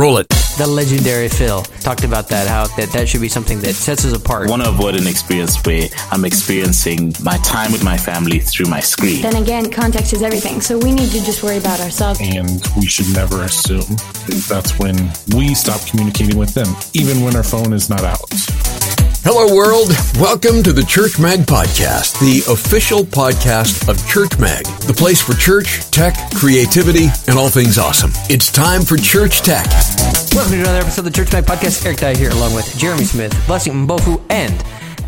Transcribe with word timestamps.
Roll 0.00 0.16
it. 0.16 0.26
The 0.56 0.66
legendary 0.66 1.28
Phil 1.28 1.60
talked 1.80 2.04
about 2.04 2.26
that, 2.30 2.48
how 2.48 2.68
that, 2.78 2.90
that 2.94 3.06
should 3.06 3.20
be 3.20 3.28
something 3.28 3.60
that 3.60 3.74
sets 3.74 4.02
us 4.06 4.16
apart. 4.16 4.48
want 4.48 4.62
to 4.62 4.70
avoid 4.70 4.94
an 4.94 5.06
experience 5.06 5.62
where 5.66 5.88
I'm 6.10 6.24
experiencing 6.24 7.12
my 7.22 7.36
time 7.44 7.70
with 7.70 7.84
my 7.84 7.98
family 7.98 8.38
through 8.38 8.70
my 8.70 8.80
screen. 8.80 9.20
Then 9.20 9.36
again, 9.36 9.70
context 9.70 10.14
is 10.14 10.22
everything, 10.22 10.62
so 10.62 10.78
we 10.78 10.90
need 10.90 11.10
to 11.10 11.22
just 11.22 11.42
worry 11.42 11.58
about 11.58 11.80
ourselves. 11.80 12.18
and 12.22 12.62
we 12.78 12.86
should 12.86 13.12
never 13.12 13.42
assume. 13.42 13.84
That's 14.48 14.78
when 14.78 14.96
we 15.36 15.54
stop 15.54 15.86
communicating 15.86 16.38
with 16.38 16.54
them, 16.54 16.74
even 16.94 17.22
when 17.22 17.36
our 17.36 17.44
phone 17.44 17.74
is 17.74 17.90
not 17.90 18.02
out. 18.02 18.79
Hello, 19.22 19.54
world. 19.54 19.90
Welcome 20.18 20.62
to 20.62 20.72
the 20.72 20.82
Church 20.82 21.18
Mag 21.18 21.40
Podcast, 21.40 22.18
the 22.20 22.40
official 22.50 23.00
podcast 23.04 23.86
of 23.88 24.00
Church 24.08 24.38
Mag, 24.38 24.64
the 24.88 24.94
place 24.94 25.20
for 25.20 25.34
church, 25.34 25.90
tech, 25.90 26.16
creativity, 26.34 27.08
and 27.28 27.38
all 27.38 27.50
things 27.50 27.76
awesome. 27.76 28.12
It's 28.30 28.50
time 28.50 28.80
for 28.80 28.96
Church 28.96 29.42
Tech. 29.42 29.66
Welcome 30.32 30.52
to 30.54 30.60
another 30.60 30.78
episode 30.80 31.04
of 31.06 31.12
the 31.12 31.16
Church 31.16 31.32
Mag 31.34 31.44
Podcast. 31.44 31.84
Eric 31.84 31.98
Dye 31.98 32.16
here, 32.16 32.30
along 32.30 32.54
with 32.54 32.64
Jeremy 32.78 33.04
Smith, 33.04 33.34
Blessing 33.46 33.74
Mbofu, 33.86 34.22
and 34.30 34.54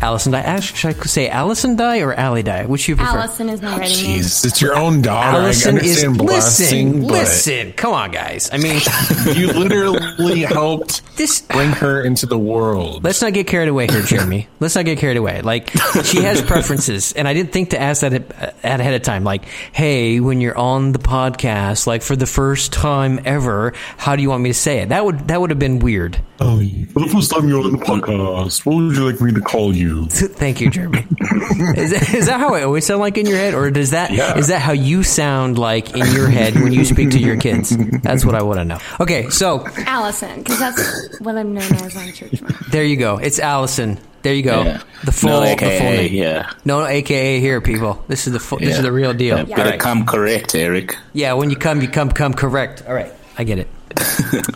Allison 0.03 0.33
Dye. 0.33 0.41
Ash- 0.41 0.75
Should 0.75 0.95
I 0.97 0.99
say 1.05 1.29
Allison 1.29 1.77
Dye 1.77 1.99
or 2.01 2.13
Allie 2.13 2.43
Dye? 2.43 2.65
Which 2.65 2.89
you 2.89 2.97
prefer? 2.97 3.19
Allison 3.19 3.47
is 3.49 3.61
my 3.61 3.77
writing 3.77 4.03
name. 4.03 4.19
Jeez, 4.19 4.45
it's 4.45 4.61
your 4.61 4.75
own 4.75 5.01
daughter. 5.01 5.37
Allison 5.37 5.77
I 5.77 5.79
is 5.81 6.03
understand 6.03 6.17
blessing, 6.17 6.87
listen, 6.87 7.01
but 7.01 7.11
listen. 7.13 7.73
Come 7.73 7.93
on, 7.93 8.11
guys. 8.11 8.49
I 8.51 8.57
mean, 8.57 8.81
you 9.37 9.47
literally 9.53 10.41
helped 10.41 11.15
this. 11.15 11.39
bring 11.41 11.69
her 11.71 12.03
into 12.03 12.25
the 12.25 12.37
world. 12.37 13.03
Let's 13.03 13.21
not 13.21 13.31
get 13.33 13.47
carried 13.47 13.69
away 13.69 13.87
here, 13.87 14.01
Jeremy. 14.01 14.49
Let's 14.59 14.75
not 14.75 14.83
get 14.83 14.97
carried 14.97 15.15
away. 15.17 15.41
Like 15.41 15.69
she 16.03 16.21
has 16.23 16.41
preferences, 16.53 17.13
and 17.13 17.25
I 17.25 17.33
didn't 17.33 17.53
think 17.53 17.69
to 17.69 17.79
ask 17.79 18.01
that 18.01 18.13
at- 18.13 18.55
at 18.63 18.79
ahead 18.81 18.93
of 18.95 19.03
time. 19.03 19.23
Like, 19.23 19.45
hey, 19.71 20.19
when 20.19 20.41
you're 20.41 20.57
on 20.57 20.91
the 20.91 20.99
podcast, 20.99 21.87
like 21.87 22.01
for 22.01 22.17
the 22.17 22.25
first 22.25 22.73
time 22.73 23.21
ever, 23.23 23.73
how 23.97 24.17
do 24.17 24.21
you 24.21 24.29
want 24.29 24.43
me 24.43 24.49
to 24.49 24.53
say 24.53 24.79
it? 24.79 24.89
That 24.89 25.05
would 25.05 25.29
that 25.29 25.39
would 25.39 25.49
have 25.49 25.59
been 25.59 25.79
weird. 25.79 26.19
Oh, 26.41 26.57
for 26.91 26.99
the 26.99 27.07
first 27.09 27.31
time 27.31 27.47
you're 27.47 27.63
on 27.63 27.71
the 27.71 27.77
podcast, 27.77 28.65
what 28.65 28.75
would 28.75 28.97
you 28.97 29.09
like 29.09 29.21
me 29.21 29.31
to 29.31 29.39
call 29.39 29.73
you? 29.73 29.92
Thank 30.07 30.61
you, 30.61 30.69
Jeremy. 30.69 30.99
is, 31.77 31.91
that, 31.91 32.13
is 32.13 32.25
that 32.27 32.39
how 32.39 32.53
I 32.55 32.63
always 32.63 32.85
sound 32.85 32.99
like 33.01 33.17
in 33.17 33.25
your 33.25 33.37
head, 33.37 33.53
or 33.53 33.69
does 33.71 33.91
that 33.91 34.11
is 34.11 34.17
Yeah. 34.17 34.33
that 34.41 34.61
how 34.61 34.71
you 34.73 35.03
sound 35.03 35.57
like 35.57 35.91
in 35.95 36.05
your 36.13 36.27
head 36.27 36.55
when 36.55 36.73
you 36.73 36.85
speak 36.85 37.11
to 37.11 37.19
your 37.19 37.37
kids? 37.37 37.75
That's 38.01 38.25
what 38.25 38.35
I 38.35 38.43
want 38.43 38.59
to 38.59 38.65
know. 38.65 38.79
Okay, 38.99 39.29
so 39.29 39.65
Allison, 39.85 40.39
because 40.43 40.59
that's 40.59 41.19
what 41.19 41.35
I'm 41.37 41.53
known 41.53 41.63
as 41.73 41.95
on 41.95 42.11
Church 42.13 42.41
Mag. 42.41 42.53
there 42.71 42.83
you 42.83 42.97
go. 42.97 43.17
It's 43.17 43.39
Allison. 43.39 43.99
There 44.23 44.33
you 44.33 44.43
go. 44.43 44.63
Yeah. 44.63 44.81
The 45.03 45.11
full, 45.11 45.29
no, 45.31 45.41
the 45.41 45.57
full 45.57 45.67
name. 45.67 46.13
yeah. 46.13 46.49
No, 46.63 46.85
AKA 46.85 47.41
here, 47.41 47.59
people. 47.59 48.01
This 48.07 48.25
is 48.25 48.31
the 48.33 48.39
full, 48.39 48.57
this 48.59 48.77
is 48.77 48.81
the 48.81 48.91
real 48.91 49.13
deal. 49.13 49.35
Yeah, 49.37 49.41
All 49.43 49.57
Better 49.57 49.69
right. 49.71 49.79
come 49.79 50.05
correct, 50.05 50.55
Eric. 50.55 50.95
Yeah, 51.11 51.33
when 51.33 51.49
you 51.49 51.57
come, 51.57 51.81
you 51.81 51.89
come, 51.89 52.09
come 52.09 52.33
correct. 52.33 52.83
All 52.87 52.93
right, 52.93 53.11
I 53.37 53.43
get 53.43 53.59
it. 53.59 53.67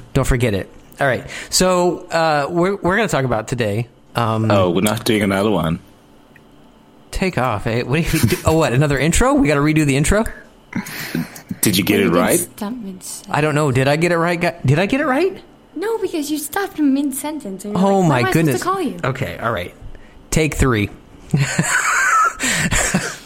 Don't 0.14 0.26
forget 0.26 0.54
it. 0.54 0.70
All 1.02 1.06
right, 1.08 1.30
so 1.50 2.08
uh, 2.08 2.48
we're 2.50 2.76
we're 2.78 2.96
going 2.96 3.08
to 3.08 3.12
talk 3.12 3.26
about 3.26 3.50
today. 3.50 3.88
Um, 4.18 4.50
Oh, 4.52 4.72
we're 4.72 4.82
not 4.82 5.06
doing 5.06 5.22
another 5.22 5.52
one. 5.52 5.80
Take 7.12 7.38
off. 7.38 7.68
Eh? 7.68 7.84
What 7.84 8.04
do 8.04 8.18
you 8.18 8.26
do? 8.26 8.38
Oh, 8.46 8.58
what? 8.58 8.74
Another 8.74 9.00
intro? 9.00 9.34
We 9.34 9.48
got 9.48 9.56
to 9.56 9.62
redo 9.62 9.86
the 9.86 9.96
intro. 9.96 10.26
Did 11.62 11.78
you 11.78 11.84
get 11.84 12.00
it 12.00 12.10
right? 12.10 12.40
Mid-sentence. 12.40 13.24
I 13.30 13.42
don't 13.42 13.56
know. 13.56 13.72
Did 13.72 13.88
I 13.88 13.96
get 13.96 14.12
it 14.12 14.18
right? 14.18 14.40
gu- 14.40 14.52
Did 14.66 14.80
I 14.80 14.86
get 14.86 15.02
it 15.02 15.06
right? 15.06 15.42
No, 15.76 15.98
because 16.00 16.30
you 16.32 16.38
stopped 16.40 16.80
mid 16.80 17.14
sentence. 17.14 17.66
Oh 17.66 18.00
like, 18.00 18.26
my 18.26 18.32
goodness. 18.32 18.60
To 18.60 18.64
call 18.64 18.82
you? 18.82 18.98
Okay, 19.04 19.38
all 19.38 19.52
right. 19.52 19.74
Take 20.32 20.56
three. 20.56 20.90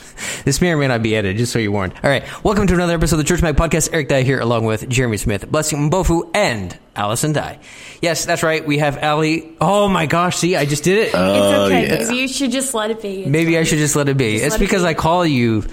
this 0.46 0.62
may 0.62 0.72
or 0.72 0.78
may 0.78 0.88
not 0.88 1.02
be 1.04 1.16
edited, 1.16 1.38
just 1.38 1.52
so 1.54 1.60
you're 1.60 1.72
warned. 1.72 1.94
All 2.04 2.10
right, 2.10 2.24
welcome 2.44 2.68
to 2.68 2.74
another 2.74 2.94
episode 2.96 3.16
of 3.16 3.20
the 3.20 3.24
Church 3.26 3.42
Mag 3.42 3.56
Podcast. 3.56 3.90
Eric 3.94 4.08
Dye 4.10 4.24
here, 4.24 4.40
along 4.40 4.66
with 4.66 4.88
Jeremy 4.90 5.18
Smith, 5.18 5.50
Blessing 5.50 5.90
Mbofu, 5.90 6.30
and 6.34 6.78
Allison 6.96 7.34
Dye. 7.34 7.60
Yes, 8.02 8.26
that's 8.26 8.44
right. 8.44 8.66
We 8.66 8.80
have 8.80 8.98
Allie. 8.98 9.56
Oh 9.62 9.88
my 9.88 10.06
gosh! 10.06 10.38
See, 10.38 10.56
I 10.56 10.66
just 10.66 10.84
did 10.84 10.98
it. 10.98 11.08
It's 11.08 11.16
okay. 11.16 11.88
yeah. 11.88 11.98
Maybe 12.08 12.16
you 12.18 12.28
should 12.28 12.52
just 12.52 12.74
let 12.74 12.92
it 12.92 13.02
be. 13.02 13.22
It's 13.22 13.30
Maybe 13.30 13.58
I 13.58 13.64
should 13.64 13.80
just 13.80 13.96
let 13.96 14.10
it 14.10 14.18
be. 14.18 14.34
Just 14.34 14.46
it's 14.46 14.52
let 14.54 14.62
it 14.62 14.66
because 14.66 14.82
be. 14.84 14.88
I 14.90 14.94
call 14.94 15.26
you 15.26 15.64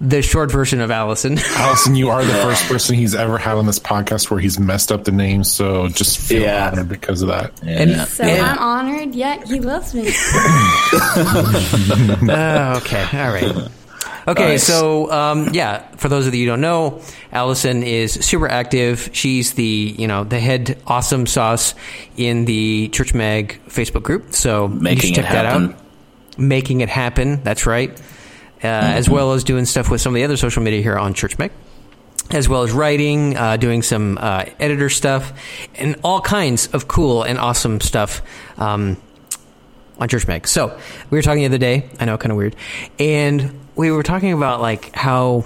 the 0.00 0.20
short 0.20 0.50
version 0.50 0.80
of 0.80 0.90
Allison. 0.90 1.38
Allison, 1.54 1.94
you 1.94 2.10
are 2.10 2.24
the 2.24 2.32
first 2.34 2.64
person 2.66 2.96
he's 2.96 3.14
ever 3.14 3.38
had 3.38 3.56
on 3.56 3.66
this 3.66 3.78
podcast 3.78 4.30
where 4.32 4.40
he's 4.40 4.58
messed 4.58 4.90
up 4.90 5.04
the 5.04 5.12
name, 5.12 5.44
so 5.44 5.86
just 5.86 6.18
feel 6.18 6.42
Yeah. 6.42 6.70
honored 6.72 6.88
because 6.88 7.22
of 7.22 7.28
that. 7.28 7.52
Yeah. 7.62 8.04
So 8.06 8.24
and- 8.24 8.44
I'm 8.44 8.58
honored, 8.58 9.14
yet 9.14 9.46
he 9.46 9.60
loves 9.60 9.94
me. 9.94 10.10
Uh, 10.92 12.80
okay, 12.84 13.04
all 13.24 13.32
right. 13.32 13.68
Okay, 14.28 14.50
Nice. 14.50 14.64
so 14.64 15.10
um, 15.10 15.48
yeah, 15.52 15.86
for 15.96 16.08
those 16.08 16.26
of 16.28 16.34
you 16.34 16.44
who 16.44 16.50
don't 16.52 16.60
know, 16.60 17.00
Allison 17.32 17.82
is 17.82 18.12
super 18.12 18.48
active. 18.48 19.10
She's 19.12 19.54
the 19.54 19.94
you 19.98 20.06
know 20.06 20.22
the 20.24 20.38
head 20.38 20.78
awesome 20.86 21.26
sauce 21.26 21.74
in 22.16 22.44
the 22.44 22.88
Church 22.88 23.14
Mag 23.14 23.60
Facebook 23.68 24.02
group. 24.04 24.32
So 24.32 24.68
you 24.68 24.74
Making 24.74 25.14
should 25.14 25.24
check 25.24 25.32
that 25.32 25.46
out. 25.46 25.74
Making 26.38 26.80
it 26.82 26.88
happen. 26.88 27.42
That's 27.42 27.66
right. 27.66 27.90
Uh, 28.62 28.68
As 28.68 29.10
well 29.10 29.32
as 29.32 29.42
doing 29.42 29.64
stuff 29.64 29.90
with 29.90 30.00
some 30.00 30.12
of 30.12 30.14
the 30.14 30.24
other 30.24 30.36
social 30.36 30.62
media 30.62 30.80
here 30.82 30.96
on 30.96 31.14
Church 31.14 31.36
Mag. 31.36 31.50
As 32.30 32.48
well 32.48 32.62
as 32.62 32.70
writing, 32.70 33.36
uh, 33.36 33.56
doing 33.56 33.82
some 33.82 34.16
uh, 34.20 34.44
editor 34.60 34.88
stuff, 34.88 35.32
and 35.74 35.96
all 36.04 36.20
kinds 36.20 36.68
of 36.68 36.86
cool 36.86 37.24
and 37.24 37.38
awesome 37.38 37.80
stuff. 37.80 38.22
Um, 38.56 38.96
on 39.98 40.08
Church 40.08 40.26
Mag. 40.26 40.46
So 40.46 40.78
we 41.10 41.18
were 41.18 41.22
talking 41.22 41.40
the 41.40 41.46
other 41.46 41.58
day. 41.58 41.88
I 42.00 42.04
know, 42.04 42.18
kind 42.18 42.32
of 42.32 42.38
weird, 42.38 42.56
and 42.98 43.58
we 43.76 43.90
were 43.90 44.02
talking 44.02 44.32
about 44.32 44.60
like 44.60 44.94
how 44.94 45.44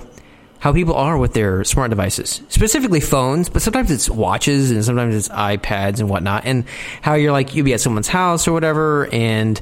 how 0.58 0.72
people 0.72 0.94
are 0.94 1.16
with 1.16 1.32
their 1.34 1.64
smart 1.64 1.90
devices, 1.90 2.40
specifically 2.48 3.00
phones, 3.00 3.48
but 3.48 3.62
sometimes 3.62 3.90
it's 3.90 4.08
watches 4.08 4.70
and 4.70 4.84
sometimes 4.84 5.14
it's 5.14 5.28
iPads 5.28 6.00
and 6.00 6.08
whatnot, 6.08 6.44
and 6.44 6.64
how 7.02 7.14
you're 7.14 7.32
like 7.32 7.54
you'll 7.54 7.64
be 7.64 7.74
at 7.74 7.80
someone's 7.80 8.08
house 8.08 8.48
or 8.48 8.52
whatever, 8.52 9.08
and 9.12 9.60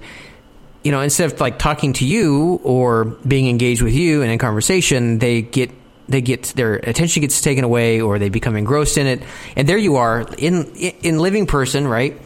you 0.83 0.93
know 0.93 1.01
instead 1.01 1.33
of 1.33 1.41
like 1.41 1.59
talking 1.59 1.93
to 1.95 2.07
you 2.07 2.61
or 2.63 3.05
being 3.05 3.49
engaged 3.49 3.83
with 3.83 3.95
you 3.95 4.23
and 4.23 4.31
in 4.31 4.39
conversation, 4.39 5.19
they 5.19 5.43
get 5.43 5.71
they 6.09 6.21
get 6.21 6.45
their 6.57 6.75
attention 6.75 7.23
gets 7.23 7.41
taken 7.41 7.65
away 7.65 8.01
or 8.01 8.19
they 8.19 8.29
become 8.29 8.57
engrossed 8.57 8.99
in 8.99 9.07
it, 9.07 9.23
and 9.57 9.69
there 9.69 9.79
you 9.79 9.97
are 9.97 10.27
in 10.39 10.75
in 10.77 11.19
living 11.19 11.47
person, 11.47 11.89
right? 11.89 12.21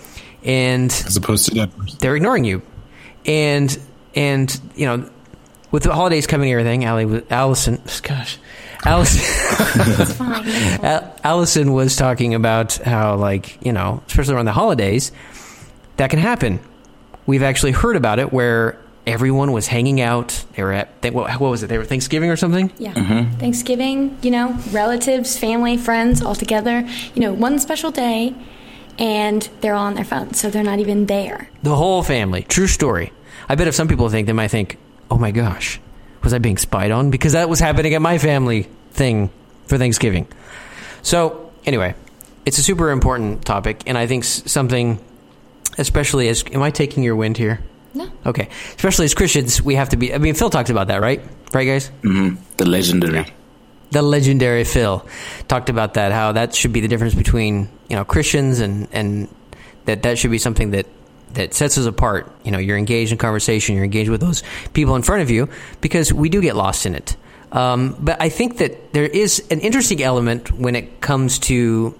And 0.44 0.90
As 0.90 1.16
opposed 1.16 1.46
to 1.48 1.54
that 1.56 1.70
they're 1.98 2.16
ignoring 2.16 2.44
you, 2.44 2.62
and 3.26 3.76
and 4.14 4.60
you 4.76 4.86
know, 4.86 5.10
with 5.70 5.82
the 5.82 5.92
holidays 5.92 6.26
coming 6.26 6.50
and 6.52 6.60
everything, 6.60 6.84
Allie, 6.84 7.22
Allison, 7.30 7.82
gosh, 8.02 8.38
Allison, 8.84 9.22
It's 10.00 10.12
fine. 10.16 10.48
Al- 10.84 11.16
Allison 11.24 11.72
was 11.72 11.96
talking 11.96 12.34
about 12.34 12.74
how 12.76 13.16
like 13.16 13.64
you 13.64 13.72
know, 13.72 14.02
especially 14.06 14.34
around 14.34 14.46
the 14.46 14.52
holidays, 14.52 15.12
that 15.96 16.10
can 16.10 16.18
happen. 16.20 16.60
We've 17.26 17.42
actually 17.42 17.72
heard 17.72 17.96
about 17.96 18.18
it 18.18 18.32
where 18.32 18.78
everyone 19.06 19.52
was 19.52 19.66
hanging 19.66 20.00
out. 20.00 20.44
They 20.54 20.62
were 20.62 20.72
at 20.72 21.02
they, 21.02 21.10
what, 21.10 21.30
what 21.40 21.50
was 21.50 21.62
it? 21.62 21.66
They 21.66 21.78
were 21.78 21.84
Thanksgiving 21.84 22.30
or 22.30 22.36
something. 22.36 22.72
Yeah. 22.78 22.92
Mm-hmm. 22.94 23.38
Thanksgiving, 23.38 24.16
you 24.22 24.30
know, 24.30 24.56
relatives, 24.70 25.36
family, 25.38 25.76
friends 25.76 26.22
all 26.22 26.34
together. 26.34 26.86
You 27.14 27.20
know, 27.22 27.32
one 27.32 27.58
special 27.58 27.90
day, 27.90 28.34
and 28.98 29.48
they're 29.60 29.74
all 29.74 29.86
on 29.86 29.94
their 29.94 30.04
phones, 30.04 30.40
so 30.40 30.50
they're 30.50 30.62
not 30.62 30.78
even 30.78 31.06
there. 31.06 31.50
The 31.62 31.76
whole 31.76 32.02
family. 32.02 32.42
True 32.42 32.66
story. 32.66 33.12
I 33.48 33.54
bet 33.54 33.68
if 33.68 33.74
some 33.74 33.88
people 33.88 34.08
think, 34.08 34.26
they 34.26 34.32
might 34.32 34.48
think, 34.48 34.76
oh 35.10 35.18
my 35.18 35.30
gosh, 35.30 35.80
was 36.22 36.34
I 36.34 36.38
being 36.38 36.58
spied 36.58 36.90
on? 36.90 37.10
Because 37.10 37.32
that 37.32 37.48
was 37.48 37.60
happening 37.60 37.94
at 37.94 38.02
my 38.02 38.18
family 38.18 38.68
thing 38.90 39.30
for 39.66 39.78
Thanksgiving. 39.78 40.26
So, 41.02 41.52
anyway, 41.64 41.94
it's 42.44 42.58
a 42.58 42.62
super 42.62 42.90
important 42.90 43.44
topic, 43.44 43.82
and 43.86 43.96
I 43.96 44.06
think 44.06 44.24
something, 44.24 44.98
especially 45.78 46.28
as. 46.28 46.44
Am 46.52 46.62
I 46.62 46.70
taking 46.70 47.02
your 47.04 47.16
wind 47.16 47.36
here? 47.36 47.60
No. 47.94 48.10
Okay. 48.26 48.48
Especially 48.76 49.04
as 49.04 49.14
Christians, 49.14 49.62
we 49.62 49.76
have 49.76 49.90
to 49.90 49.96
be. 49.96 50.12
I 50.12 50.18
mean, 50.18 50.34
Phil 50.34 50.50
talked 50.50 50.70
about 50.70 50.88
that, 50.88 51.00
right? 51.00 51.22
Right, 51.52 51.64
guys? 51.64 51.90
Mm-hmm. 52.02 52.36
The 52.56 52.66
legendary. 52.66 53.26
The 53.90 54.02
legendary 54.02 54.64
Phil 54.64 55.06
talked 55.48 55.70
about 55.70 55.94
that 55.94 56.12
how 56.12 56.32
that 56.32 56.54
should 56.54 56.72
be 56.72 56.80
the 56.80 56.88
difference 56.88 57.14
between 57.14 57.68
you 57.88 57.96
know 57.96 58.04
Christians 58.04 58.60
and 58.60 58.88
and 58.92 59.28
that 59.86 60.02
that 60.02 60.18
should 60.18 60.30
be 60.30 60.38
something 60.38 60.72
that 60.72 60.86
that 61.34 61.54
sets 61.54 61.78
us 61.78 61.86
apart. 61.86 62.30
You 62.44 62.50
know, 62.50 62.58
you're 62.58 62.78
engaged 62.78 63.12
in 63.12 63.18
conversation, 63.18 63.74
you're 63.74 63.84
engaged 63.84 64.10
with 64.10 64.20
those 64.20 64.42
people 64.72 64.96
in 64.96 65.02
front 65.02 65.22
of 65.22 65.30
you 65.30 65.48
because 65.80 66.12
we 66.12 66.28
do 66.28 66.40
get 66.40 66.56
lost 66.56 66.86
in 66.86 66.94
it. 66.94 67.16
Um, 67.52 67.96
but 67.98 68.20
I 68.20 68.28
think 68.28 68.58
that 68.58 68.92
there 68.92 69.06
is 69.06 69.42
an 69.50 69.60
interesting 69.60 70.02
element 70.02 70.52
when 70.52 70.76
it 70.76 71.00
comes 71.00 71.38
to 71.40 71.94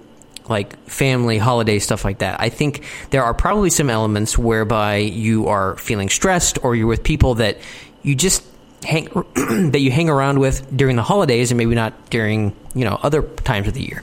like 0.48 0.78
family 0.88 1.38
holiday 1.38 1.78
stuff 1.78 2.04
like 2.04 2.18
that. 2.18 2.40
I 2.40 2.48
think 2.48 2.84
there 3.10 3.24
are 3.24 3.34
probably 3.34 3.70
some 3.70 3.90
elements 3.90 4.38
whereby 4.38 4.96
you 4.96 5.48
are 5.48 5.76
feeling 5.76 6.08
stressed 6.08 6.62
or 6.64 6.74
you're 6.74 6.86
with 6.86 7.04
people 7.04 7.36
that 7.36 7.58
you 8.02 8.14
just 8.14 8.44
hang 8.84 9.06
that 9.72 9.80
you 9.80 9.90
hang 9.90 10.08
around 10.08 10.38
with 10.38 10.76
during 10.76 10.96
the 10.96 11.02
holidays 11.02 11.50
and 11.50 11.58
maybe 11.58 11.74
not 11.74 12.10
during, 12.10 12.54
you 12.74 12.84
know, 12.84 12.98
other 13.02 13.22
times 13.22 13.68
of 13.68 13.74
the 13.74 13.82
year. 13.82 14.02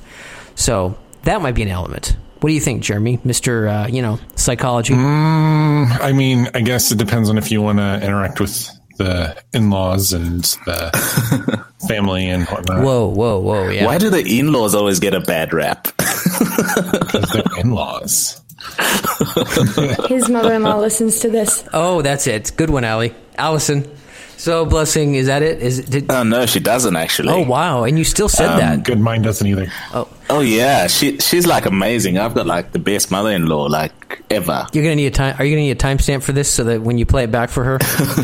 So, 0.55 0.97
that 1.23 1.41
might 1.41 1.55
be 1.55 1.63
an 1.63 1.69
element. 1.69 2.15
What 2.39 2.49
do 2.49 2.53
you 2.53 2.59
think, 2.61 2.83
Jeremy? 2.83 3.17
Mr. 3.19 3.85
Uh, 3.85 3.87
you 3.87 4.01
know, 4.01 4.19
psychology. 4.35 4.93
I 4.93 6.11
mean, 6.13 6.47
I 6.53 6.61
guess 6.61 6.91
it 6.91 6.97
depends 6.97 7.29
on 7.29 7.37
if 7.37 7.51
you 7.51 7.61
want 7.61 7.79
to 7.79 7.99
interact 8.03 8.39
with 8.39 8.69
the 8.97 9.35
in-laws 9.53 10.13
and 10.13 10.43
the 10.65 11.65
family 11.87 12.29
and 12.29 12.45
whatnot. 12.45 12.83
Whoa, 12.83 13.07
whoa, 13.07 13.39
whoa, 13.39 13.69
yeah. 13.69 13.85
Why 13.85 13.97
do 13.97 14.09
the 14.09 14.39
in-laws 14.39 14.75
always 14.75 14.99
get 14.99 15.13
a 15.13 15.21
bad 15.21 15.53
rap? 15.53 15.87
because 15.97 17.29
they're 17.33 17.43
in-laws. 17.59 18.41
His 20.07 20.29
mother-in-law 20.29 20.77
listens 20.77 21.19
to 21.19 21.29
this. 21.29 21.67
Oh, 21.73 22.01
that's 22.01 22.27
it. 22.27 22.51
Good 22.55 22.69
one, 22.69 22.83
Allie. 22.83 23.13
Allison. 23.37 23.89
So, 24.37 24.65
blessing. 24.65 25.15
Is 25.15 25.27
that 25.27 25.41
it? 25.41 25.61
Is 25.61 25.79
it? 25.79 25.89
Did, 25.89 26.11
Oh 26.11 26.23
no, 26.23 26.45
she 26.45 26.59
doesn't 26.59 26.95
actually. 26.95 27.29
oh, 27.29 27.41
wow. 27.41 27.83
And 27.83 27.97
you 27.97 28.03
still 28.03 28.29
said 28.29 28.49
um, 28.49 28.59
that. 28.59 28.83
Good, 28.83 28.99
mind 28.99 29.23
doesn't 29.23 29.45
either. 29.45 29.71
Oh. 29.93 30.07
oh 30.29 30.41
yeah, 30.41 30.87
she 30.87 31.17
she's 31.19 31.45
like 31.47 31.65
amazing. 31.65 32.17
I've 32.17 32.33
got 32.35 32.45
like 32.45 32.71
the 32.71 32.79
best 32.79 33.11
mother-in-law 33.11 33.65
like 33.65 34.23
ever. 34.29 34.67
You're 34.73 34.83
gonna 34.83 34.95
need 34.95 35.07
a 35.07 35.11
time. 35.11 35.35
Are 35.39 35.45
you 35.45 35.51
gonna 35.55 35.61
need 35.61 35.71
a 35.71 35.75
timestamp 35.75 36.23
for 36.23 36.31
this 36.31 36.49
so 36.49 36.63
that 36.65 36.81
when 36.81 36.97
you 36.97 37.05
play 37.05 37.23
it 37.23 37.31
back 37.31 37.49
for 37.49 37.63
her? 37.63 37.79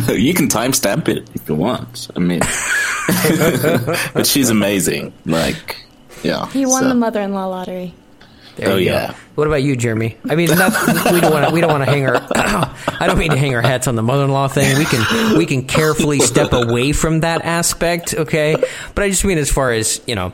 you 0.13 0.33
can 0.33 0.47
timestamp 0.47 1.07
it 1.07 1.29
if 1.33 1.47
you 1.47 1.55
want. 1.55 2.09
I 2.15 2.19
mean, 2.19 2.39
but 4.13 4.27
she's 4.27 4.49
amazing. 4.49 5.13
Like, 5.25 5.77
yeah. 6.23 6.47
He 6.47 6.65
won 6.65 6.83
so- 6.83 6.89
the 6.89 6.95
mother-in-law 6.95 7.45
lottery. 7.47 7.93
There 8.55 8.69
Oh, 8.69 8.75
you 8.75 8.85
go. 8.85 8.91
yeah. 8.91 9.15
What 9.35 9.47
about 9.47 9.63
you, 9.63 9.75
Jeremy? 9.75 10.17
I 10.29 10.35
mean, 10.35 10.49
not, 10.49 10.73
we 11.11 11.21
don't 11.21 11.31
want 11.31 11.47
to. 11.47 11.53
We 11.53 11.61
don't 11.61 11.71
want 11.71 11.85
to 11.85 11.89
hang 11.89 12.05
our. 12.05 12.15
I 12.99 13.07
don't 13.07 13.17
mean 13.17 13.31
to 13.31 13.37
hang 13.37 13.55
our 13.55 13.61
hats 13.61 13.87
on 13.87 13.95
the 13.95 14.03
mother-in-law 14.03 14.49
thing. 14.49 14.77
We 14.77 14.85
can 14.85 15.37
we 15.37 15.45
can 15.45 15.65
carefully 15.65 16.19
step 16.19 16.51
away 16.53 16.91
from 16.91 17.21
that 17.21 17.43
aspect, 17.45 18.13
okay? 18.13 18.55
But 18.93 19.03
I 19.03 19.09
just 19.09 19.23
mean 19.25 19.37
as 19.37 19.49
far 19.51 19.71
as 19.71 20.01
you 20.05 20.15
know, 20.15 20.33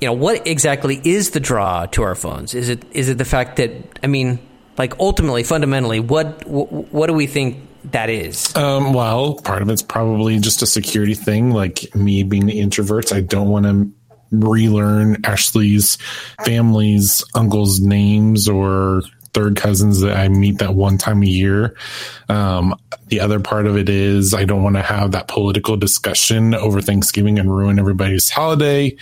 you 0.00 0.06
know, 0.08 0.12
what 0.12 0.46
exactly 0.46 1.00
is 1.02 1.30
the 1.30 1.40
draw 1.40 1.86
to 1.86 2.02
our 2.02 2.14
phones? 2.14 2.54
Is 2.54 2.68
it 2.68 2.84
is 2.92 3.08
it 3.08 3.18
the 3.18 3.24
fact 3.24 3.56
that 3.56 3.72
I 4.02 4.06
mean, 4.06 4.38
like 4.76 4.98
ultimately, 5.00 5.42
fundamentally, 5.42 6.00
what 6.00 6.46
what, 6.46 6.70
what 6.92 7.06
do 7.06 7.14
we 7.14 7.26
think 7.26 7.56
that 7.90 8.10
is? 8.10 8.54
Um, 8.54 8.92
well, 8.92 9.36
part 9.36 9.62
of 9.62 9.70
it's 9.70 9.82
probably 9.82 10.38
just 10.38 10.62
a 10.62 10.66
security 10.66 11.14
thing. 11.14 11.50
Like 11.52 11.94
me 11.94 12.22
being 12.22 12.46
the 12.46 12.60
introverts, 12.60 13.14
I 13.14 13.22
don't 13.22 13.48
want 13.48 13.64
to 13.66 13.90
relearn 14.42 15.24
Ashley's 15.24 15.96
family's 16.44 17.24
uncles' 17.34 17.80
names 17.80 18.48
or 18.48 19.02
third 19.32 19.56
cousins 19.56 20.00
that 20.00 20.16
I 20.16 20.28
meet 20.28 20.58
that 20.58 20.74
one 20.74 20.96
time 20.96 21.22
a 21.22 21.26
year. 21.26 21.76
Um, 22.28 22.76
the 23.08 23.20
other 23.20 23.40
part 23.40 23.66
of 23.66 23.76
it 23.76 23.88
is 23.88 24.32
I 24.32 24.44
don't 24.44 24.62
want 24.62 24.76
to 24.76 24.82
have 24.82 25.12
that 25.12 25.26
political 25.28 25.76
discussion 25.76 26.54
over 26.54 26.80
Thanksgiving 26.80 27.38
and 27.38 27.54
ruin 27.54 27.78
everybody's 27.78 28.30
holiday. 28.30 28.96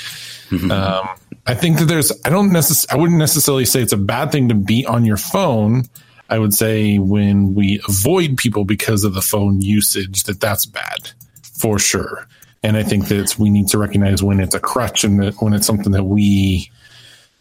Um, 0.70 1.08
I 1.46 1.54
think 1.54 1.78
that 1.78 1.84
there's, 1.86 2.12
I 2.24 2.30
don't 2.30 2.50
necess- 2.50 2.86
I 2.90 2.96
wouldn't 2.96 3.18
necessarily 3.18 3.64
say 3.64 3.82
it's 3.82 3.92
a 3.92 3.98
bad 3.98 4.32
thing 4.32 4.48
to 4.48 4.54
be 4.54 4.86
on 4.86 5.04
your 5.04 5.16
phone. 5.16 5.84
I 6.30 6.38
would 6.38 6.54
say 6.54 6.98
when 6.98 7.54
we 7.54 7.80
avoid 7.86 8.38
people 8.38 8.64
because 8.64 9.04
of 9.04 9.12
the 9.12 9.20
phone 9.20 9.60
usage, 9.60 10.22
that 10.24 10.40
that's 10.40 10.64
bad 10.64 11.10
for 11.42 11.78
sure. 11.78 12.26
And 12.62 12.76
I 12.76 12.82
think 12.82 13.08
that 13.08 13.38
we 13.38 13.50
need 13.50 13.68
to 13.68 13.78
recognize 13.78 14.22
when 14.22 14.40
it's 14.40 14.54
a 14.54 14.60
crutch 14.60 15.04
and 15.04 15.20
that 15.22 15.34
when 15.42 15.52
it's 15.52 15.66
something 15.66 15.92
that 15.92 16.04
we, 16.04 16.70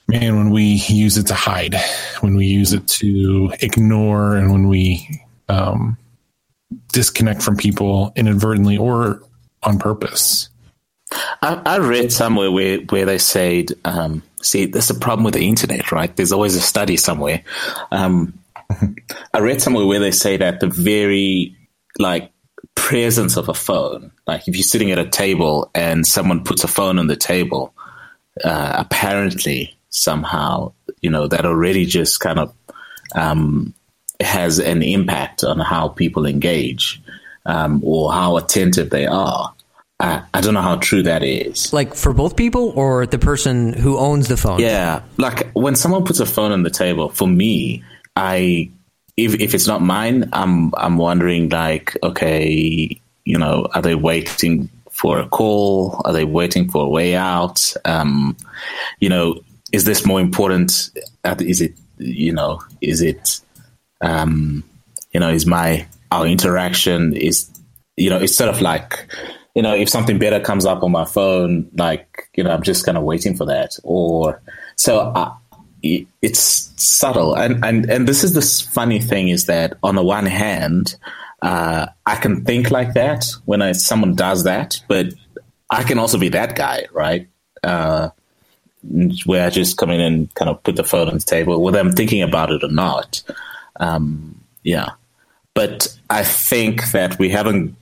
man, 0.08 0.38
when 0.38 0.50
we 0.50 0.84
use 0.88 1.18
it 1.18 1.28
to 1.28 1.36
hide, 1.36 1.76
when 2.22 2.36
we 2.36 2.48
use 2.48 2.74
it 2.74 2.88
to 2.88 3.54
ignore, 3.60 4.36
and 4.36 4.52
when 4.52 4.68
we 4.68 5.22
um, 5.48 5.98
disconnect 6.92 7.44
from 7.44 7.56
people 7.56 8.12
inadvertently 8.16 8.78
or 8.78 9.22
on 9.64 9.78
purpose. 9.78 10.50
I, 11.42 11.62
I 11.66 11.78
read 11.80 12.12
somewhere 12.12 12.52
where, 12.52 12.80
where 12.80 13.06
they 13.06 13.18
said, 13.18 13.68
um, 13.86 14.24
see, 14.42 14.66
there's 14.66 14.90
a 14.90 14.96
problem 14.96 15.24
with 15.24 15.34
the 15.34 15.48
internet, 15.48 15.92
right? 15.92 16.16
There's 16.16 16.32
always 16.32 16.56
a 16.56 16.62
study 16.62 16.98
somewhere. 16.98 17.44
Um, 17.92 18.40
I 19.34 19.40
read 19.40 19.62
somewhere 19.62 19.86
where 19.86 20.00
they 20.00 20.12
say 20.12 20.38
that 20.38 20.62
the 20.62 20.68
very 20.68 21.56
like 22.00 22.32
presence 22.82 23.38
of 23.38 23.48
a 23.48 23.54
phone, 23.54 24.12
like 24.26 24.48
if 24.48 24.56
you're 24.56 24.64
sitting 24.64 24.90
at 24.90 24.98
a 24.98 25.08
table 25.08 25.70
and 25.76 26.06
someone 26.06 26.44
puts 26.44 26.64
a 26.64 26.68
phone 26.68 26.98
on 26.98 27.06
the 27.06 27.16
table, 27.16 27.76
uh, 28.44 28.74
apparently 28.76 29.78
somehow, 29.90 30.74
you 31.00 31.12
know, 31.12 31.28
that 31.28 31.46
already 31.46 31.86
just 31.86 32.20
kind 32.20 32.40
of 32.40 32.52
um, 33.14 33.76
has 34.20 34.58
an 34.58 34.82
impact 34.82 35.44
on 35.44 35.60
how 35.60 35.90
people 35.90 36.26
engage 36.26 37.00
um, 37.46 37.84
or 37.86 38.12
how 38.12 38.38
attentive 38.38 38.90
they 38.90 39.06
are. 39.06 39.54
I, 40.00 40.24
I 40.34 40.42
don't 40.42 40.56
know 40.56 40.64
how 40.64 40.78
true 40.78 41.04
that 41.04 41.22
is. 41.22 41.72
Like 41.72 41.94
for 41.94 42.14
both 42.14 42.36
people 42.36 42.74
or 42.76 43.06
the 43.06 43.20
person 43.20 43.74
who 43.74 44.00
owns 44.00 44.28
the 44.28 44.38
phone? 44.38 44.60
Yeah, 44.60 45.04
like 45.18 45.52
when 45.54 45.76
someone 45.76 46.04
puts 46.04 46.20
a 46.20 46.26
phone 46.26 46.52
on 46.52 46.64
the 46.64 46.72
table, 46.72 47.10
for 47.10 47.28
me, 47.28 47.84
I 48.16 48.72
if 49.18 49.40
if 49.40 49.54
it's 49.54 49.68
not 49.68 49.82
mine, 49.82 50.30
I'm 50.34 50.74
I'm 50.76 50.98
wondering 50.98 51.50
like, 51.50 51.98
okay, 52.04 53.00
you 53.26 53.38
know, 53.38 53.68
are 53.74 53.82
they 53.82 53.96
waiting 53.96 54.70
for 54.92 55.20
a 55.20 55.28
call? 55.28 56.02
Are 56.06 56.14
they 56.14 56.26
waiting 56.26 56.70
for 56.70 56.86
a 56.86 56.90
way 56.90 57.16
out? 57.16 57.74
Um, 57.86 58.36
you 59.00 59.10
know, 59.10 59.40
is 59.72 59.86
this 59.86 60.06
more 60.06 60.20
important? 60.20 60.92
Is 61.40 61.62
it 61.62 61.74
you 61.98 62.34
know, 62.34 62.62
is 62.82 63.02
it 63.02 63.42
um, 64.02 64.64
you 65.12 65.20
know, 65.20 65.30
is 65.30 65.46
my 65.46 65.88
our 66.12 66.26
interaction 66.26 67.14
is 67.14 67.50
you 67.98 68.10
know, 68.10 68.18
it's 68.18 68.36
sort 68.36 68.50
of 68.50 68.62
like 68.62 69.08
you 69.56 69.62
know, 69.62 69.76
if 69.76 69.90
something 69.90 70.18
better 70.18 70.40
comes 70.40 70.66
up 70.66 70.82
on 70.82 70.92
my 70.92 71.06
phone, 71.06 71.70
like 71.78 72.30
you 72.36 72.44
know, 72.44 72.52
I'm 72.52 72.64
just 72.64 72.86
kind 72.86 72.98
of 72.98 73.04
waiting 73.04 73.36
for 73.36 73.46
that, 73.46 73.72
or 73.84 74.42
so. 74.76 75.12
I, 75.14 75.36
it's 75.84 76.72
subtle, 76.78 77.36
and 77.36 77.64
and 77.66 77.90
and 77.90 78.08
this 78.08 78.24
is 78.24 78.34
the 78.34 78.72
funny 78.72 79.00
thing 79.00 79.30
is 79.30 79.46
that 79.46 79.78
on 79.84 79.96
the 79.96 80.04
one 80.04 80.26
hand, 80.26 80.96
uh, 81.42 81.88
I 82.06 82.16
can 82.16 82.44
think 82.44 82.72
like 82.72 82.94
that 82.94 83.26
when 83.46 83.62
I, 83.62 83.72
someone 83.72 84.16
does 84.16 84.44
that, 84.44 84.80
but 84.88 85.14
I 85.70 85.84
can 85.84 85.98
also 85.98 86.18
be 86.18 86.30
that 86.30 86.56
guy, 86.56 86.86
right? 86.92 87.28
Uh, 87.64 88.10
where 89.26 89.46
I 89.46 89.50
just 89.50 89.78
come 89.78 89.92
in 89.92 90.02
and 90.02 90.34
kind 90.36 90.50
of 90.50 90.64
put 90.64 90.76
the 90.76 90.84
phone 90.84 91.08
on 91.08 91.16
the 91.16 91.20
table, 91.22 91.62
whether 91.62 91.80
I'm 91.80 91.92
thinking 91.92 92.22
about 92.22 92.52
it 92.52 92.64
or 92.64 92.72
not. 92.72 93.22
Um, 93.80 94.42
yeah, 94.64 94.90
but 95.54 95.96
I 96.10 96.24
think 96.24 96.92
that 96.92 97.18
we 97.20 97.30
haven't 97.30 97.76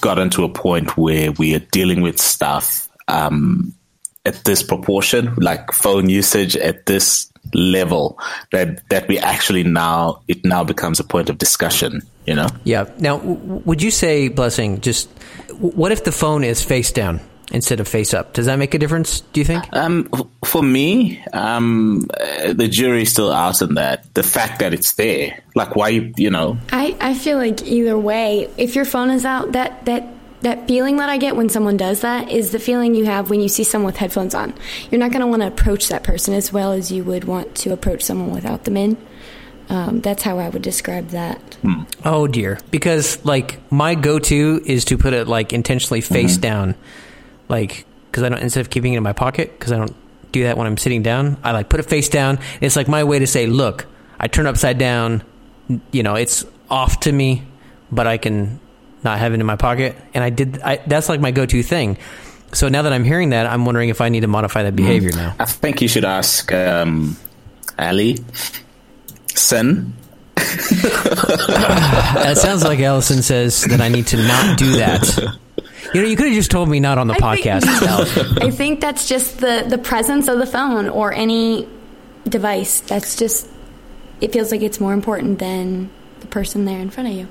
gotten 0.00 0.30
to 0.30 0.44
a 0.44 0.48
point 0.48 0.96
where 0.96 1.32
we 1.32 1.54
are 1.54 1.60
dealing 1.60 2.00
with 2.00 2.18
stuff 2.18 2.88
um, 3.08 3.74
at 4.30 4.44
this 4.44 4.62
proportion, 4.62 5.34
like 5.36 5.72
phone 5.72 6.08
usage 6.08 6.56
at 6.56 6.86
this 6.86 7.30
level, 7.54 8.18
that 8.52 8.68
that 8.90 9.08
we 9.08 9.18
actually 9.18 9.64
now 9.64 10.20
it 10.28 10.44
now 10.44 10.62
becomes 10.64 11.00
a 11.00 11.04
point 11.04 11.28
of 11.30 11.36
discussion. 11.38 12.02
You 12.26 12.36
know, 12.36 12.48
Yeah. 12.64 12.84
Now, 12.98 13.16
w- 13.18 13.62
would 13.66 13.82
you 13.82 13.90
say, 13.90 14.28
Blessing, 14.28 14.80
just 14.80 15.08
w- 15.48 15.74
what 15.74 15.90
if 15.90 16.04
the 16.04 16.12
phone 16.12 16.44
is 16.44 16.62
face 16.62 16.92
down 16.92 17.18
instead 17.50 17.80
of 17.80 17.88
face 17.88 18.14
up? 18.14 18.34
Does 18.34 18.46
that 18.46 18.58
make 18.58 18.74
a 18.74 18.78
difference, 18.78 19.22
do 19.32 19.40
you 19.40 19.46
think? 19.46 19.64
um, 19.72 20.06
f- 20.12 20.26
for 20.44 20.62
me, 20.62 21.18
um, 21.32 22.06
uh, 22.14 22.52
the 22.52 22.68
jury's 22.68 23.10
still 23.10 23.32
out 23.32 23.62
on 23.62 23.74
that. 23.74 24.04
The 24.14 24.22
fact 24.22 24.60
that 24.60 24.72
it's 24.74 24.92
there, 24.94 25.42
like 25.56 25.74
why 25.74 25.88
you 25.88 26.12
you 26.16 26.30
know, 26.30 26.58
I, 26.70 26.94
I 27.00 27.14
feel 27.14 27.38
like 27.38 27.62
either 27.66 27.98
way, 27.98 28.48
if 28.56 28.76
your 28.76 28.84
phone 28.84 29.10
is 29.10 29.24
out, 29.24 29.52
that 29.52 29.84
that 29.86 30.04
that 30.42 30.66
feeling 30.66 30.96
that 30.96 31.08
I 31.08 31.18
get 31.18 31.36
when 31.36 31.48
someone 31.48 31.76
does 31.76 32.00
that 32.00 32.30
is 32.30 32.50
the 32.50 32.58
feeling 32.58 32.94
you 32.94 33.04
have 33.04 33.30
when 33.30 33.40
you 33.40 33.48
see 33.48 33.64
someone 33.64 33.86
with 33.86 33.96
headphones 33.96 34.34
on. 34.34 34.54
You're 34.90 34.98
not 34.98 35.10
going 35.10 35.20
to 35.20 35.26
want 35.26 35.42
to 35.42 35.48
approach 35.48 35.88
that 35.88 36.02
person 36.02 36.34
as 36.34 36.52
well 36.52 36.72
as 36.72 36.90
you 36.90 37.04
would 37.04 37.24
want 37.24 37.54
to 37.56 37.72
approach 37.72 38.02
someone 38.02 38.30
without 38.30 38.64
them 38.64 38.76
in. 38.76 38.96
Um, 39.68 40.00
that's 40.00 40.22
how 40.24 40.38
I 40.38 40.48
would 40.48 40.62
describe 40.62 41.08
that. 41.08 41.56
Oh 42.04 42.26
dear. 42.26 42.58
Because 42.70 43.24
like 43.24 43.60
my 43.70 43.94
go-to 43.94 44.60
is 44.64 44.84
to 44.86 44.98
put 44.98 45.12
it 45.12 45.28
like 45.28 45.52
intentionally 45.52 46.00
face 46.00 46.36
down, 46.36 46.74
like 47.48 47.86
because 48.10 48.24
I 48.24 48.30
don't 48.30 48.40
instead 48.40 48.62
of 48.62 48.70
keeping 48.70 48.94
it 48.94 48.96
in 48.96 49.02
my 49.04 49.12
pocket 49.12 49.56
because 49.56 49.70
I 49.70 49.76
don't 49.76 49.94
do 50.32 50.42
that 50.42 50.56
when 50.56 50.66
I'm 50.66 50.76
sitting 50.76 51.02
down. 51.02 51.38
I 51.44 51.52
like 51.52 51.68
put 51.68 51.78
it 51.78 51.84
face 51.84 52.08
down. 52.08 52.40
It's 52.60 52.74
like 52.74 52.88
my 52.88 53.04
way 53.04 53.20
to 53.20 53.28
say, 53.28 53.46
look, 53.46 53.86
I 54.18 54.26
turn 54.26 54.46
upside 54.48 54.78
down. 54.78 55.22
You 55.92 56.02
know, 56.02 56.16
it's 56.16 56.44
off 56.68 57.00
to 57.00 57.12
me, 57.12 57.44
but 57.92 58.08
I 58.08 58.18
can 58.18 58.58
not 59.02 59.18
have 59.18 59.32
it 59.32 59.40
in 59.40 59.46
my 59.46 59.56
pocket. 59.56 59.96
And 60.14 60.22
I 60.24 60.30
did. 60.30 60.60
I, 60.60 60.76
that's 60.86 61.08
like 61.08 61.20
my 61.20 61.30
go-to 61.30 61.62
thing. 61.62 61.98
So 62.52 62.68
now 62.68 62.82
that 62.82 62.92
I'm 62.92 63.04
hearing 63.04 63.30
that, 63.30 63.46
I'm 63.46 63.64
wondering 63.64 63.90
if 63.90 64.00
I 64.00 64.08
need 64.08 64.20
to 64.20 64.26
modify 64.26 64.64
that 64.64 64.74
behavior 64.74 65.12
now. 65.12 65.34
I 65.38 65.44
think 65.44 65.82
you 65.82 65.88
should 65.88 66.04
ask 66.04 66.52
um, 66.52 67.16
Ali, 67.78 68.18
Sin. 69.34 69.94
It 70.36 72.36
sounds 72.36 72.64
like 72.64 72.80
Allison 72.80 73.22
says 73.22 73.62
that 73.64 73.80
I 73.80 73.88
need 73.88 74.06
to 74.08 74.16
not 74.16 74.58
do 74.58 74.72
that. 74.76 75.36
You 75.94 76.02
know, 76.02 76.08
you 76.08 76.16
could 76.16 76.26
have 76.26 76.34
just 76.34 76.50
told 76.50 76.68
me 76.68 76.80
not 76.80 76.98
on 76.98 77.06
the 77.06 77.14
I 77.14 77.36
think- 77.36 77.46
podcast. 77.46 77.66
Allison. 77.88 78.38
I 78.42 78.50
think 78.50 78.80
that's 78.80 79.08
just 79.08 79.38
the, 79.38 79.64
the 79.68 79.78
presence 79.78 80.28
of 80.28 80.38
the 80.38 80.46
phone 80.46 80.88
or 80.88 81.12
any 81.12 81.68
device. 82.28 82.80
That's 82.80 83.16
just, 83.16 83.48
it 84.20 84.32
feels 84.32 84.50
like 84.52 84.62
it's 84.62 84.80
more 84.80 84.92
important 84.92 85.38
than 85.38 85.90
the 86.20 86.26
person 86.26 86.64
there 86.64 86.78
in 86.78 86.90
front 86.90 87.08
of 87.10 87.14
you. 87.14 87.28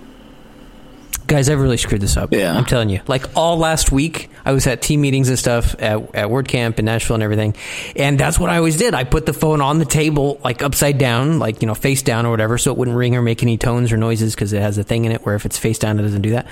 Guys, 1.28 1.48
I've 1.48 1.60
really 1.60 1.78
screwed 1.78 2.02
this 2.02 2.18
up. 2.18 2.34
Yeah. 2.34 2.58
I'm 2.58 2.66
telling 2.66 2.90
you. 2.90 3.02
Like 3.08 3.38
all 3.38 3.58
last 3.58 3.92
week, 3.92 4.32
I 4.44 4.52
was 4.52 4.66
at 4.66 4.82
team 4.82 5.02
meetings 5.02 5.30
and 5.30 5.38
stuff 5.38 5.76
at, 5.78 5.98
at 6.16 6.28
WordCamp 6.28 6.80
in 6.80 6.86
Nashville 6.86 7.14
and 7.14 7.24
everything. 7.24 7.56
And 7.96 8.20
that's 8.20 8.40
what 8.40 8.50
I 8.50 8.58
always 8.58 8.78
did. 8.78 8.96
I 8.96 9.04
put 9.04 9.28
the 9.28 9.34
phone 9.34 9.62
on 9.62 9.78
the 9.78 9.86
table, 9.86 10.40
like 10.44 10.64
upside 10.64 10.98
down, 10.98 11.38
like, 11.38 11.62
you 11.62 11.68
know, 11.68 11.76
face 11.76 12.02
down 12.02 12.26
or 12.26 12.32
whatever, 12.32 12.58
so 12.58 12.72
it 12.72 12.78
wouldn't 12.78 12.98
ring 12.98 13.16
or 13.16 13.22
make 13.22 13.44
any 13.44 13.60
tones 13.60 13.92
or 13.92 13.98
noises 13.98 14.34
because 14.34 14.54
it 14.54 14.62
has 14.62 14.80
a 14.80 14.84
thing 14.84 15.06
in 15.06 15.12
it 15.12 15.24
where 15.24 15.36
if 15.36 15.46
it's 15.46 15.60
face 15.60 15.78
down, 15.78 16.00
it 16.00 16.02
doesn't 16.02 16.24
do 16.24 16.32
that. 16.32 16.48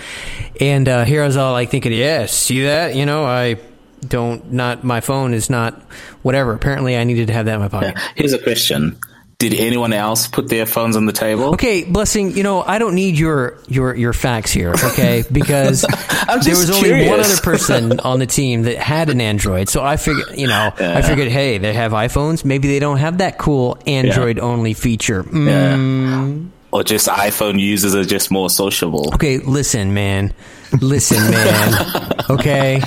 And 0.62 0.88
uh, 0.88 1.06
here 1.06 1.24
I 1.24 1.26
was 1.26 1.38
all 1.38 1.54
like 1.54 1.72
thinking, 1.72 1.92
yeah, 1.92 2.28
see 2.28 2.64
that? 2.64 2.94
You 2.94 3.08
know, 3.08 3.26
I 3.26 3.60
don't 4.02 4.54
not 4.54 4.84
my 4.84 5.02
phone 5.02 5.34
is 5.34 5.50
not 5.50 5.74
whatever. 6.22 6.54
Apparently, 6.54 6.96
I 6.96 7.04
needed 7.04 7.28
to 7.28 7.34
have 7.34 7.46
that 7.46 7.56
in 7.56 7.60
my 7.62 7.68
pocket. 7.68 7.94
Yeah. 7.96 8.08
Here's 8.16 8.34
a 8.34 8.40
question: 8.40 8.98
Did 9.40 9.54
anyone 9.54 9.94
else 9.94 10.28
put 10.28 10.50
their 10.50 10.66
phones 10.66 10.96
on 10.96 11.06
the 11.06 11.14
table? 11.14 11.54
Okay, 11.54 11.84
blessing. 11.84 12.36
You 12.36 12.42
know, 12.42 12.64
I 12.64 12.80
don't 12.80 12.96
need 12.96 13.20
your 13.20 13.60
your 13.68 13.94
your 13.96 14.12
facts 14.12 14.52
here, 14.52 14.72
okay? 14.72 15.24
Because 15.32 15.82
there 15.82 16.56
was 16.56 16.72
only 16.72 17.08
one 17.08 17.20
other 17.20 17.38
person 17.38 18.00
on 18.04 18.18
the 18.18 18.26
team 18.26 18.64
that 18.64 18.78
had 18.78 19.10
an 19.12 19.22
Android, 19.22 19.70
so 19.70 19.84
I 19.84 19.98
figured, 19.98 20.36
you 20.36 20.48
know, 20.48 20.74
I 20.80 21.04
figured, 21.04 21.28
hey, 21.28 21.60
they 21.60 21.74
have 21.74 21.92
iPhones. 21.92 22.44
Maybe 22.46 22.68
they 22.68 22.80
don't 22.80 22.98
have 22.98 23.20
that 23.20 23.38
cool 23.38 23.78
Android 23.86 24.40
only 24.40 24.74
feature. 24.74 25.24
Mm. 25.24 26.50
Or 26.72 26.84
just 26.84 27.08
iPhone 27.08 27.60
users 27.60 27.94
are 27.94 28.04
just 28.06 28.32
more 28.32 28.50
sociable? 28.50 29.14
Okay, 29.14 29.38
listen, 29.38 29.94
man. 29.94 30.34
Listen, 30.82 31.32
man. 31.32 32.14
Okay. 32.30 32.82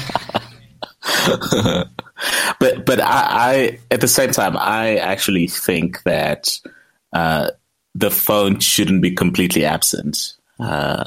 But 2.59 2.85
but 2.87 3.01
I, 3.01 3.27
I 3.35 3.79
at 3.91 4.01
the 4.01 4.09
same 4.09 4.31
time 4.33 4.57
I 4.57 4.97
actually 4.97 5.47
think 5.47 6.03
that 6.05 6.59
uh, 7.13 7.51
the 7.95 8.11
phone 8.11 8.61
shouldn't 8.61 9.03
be 9.03 9.13
completely 9.13 9.65
absent. 9.65 10.35
Uh, 10.59 11.05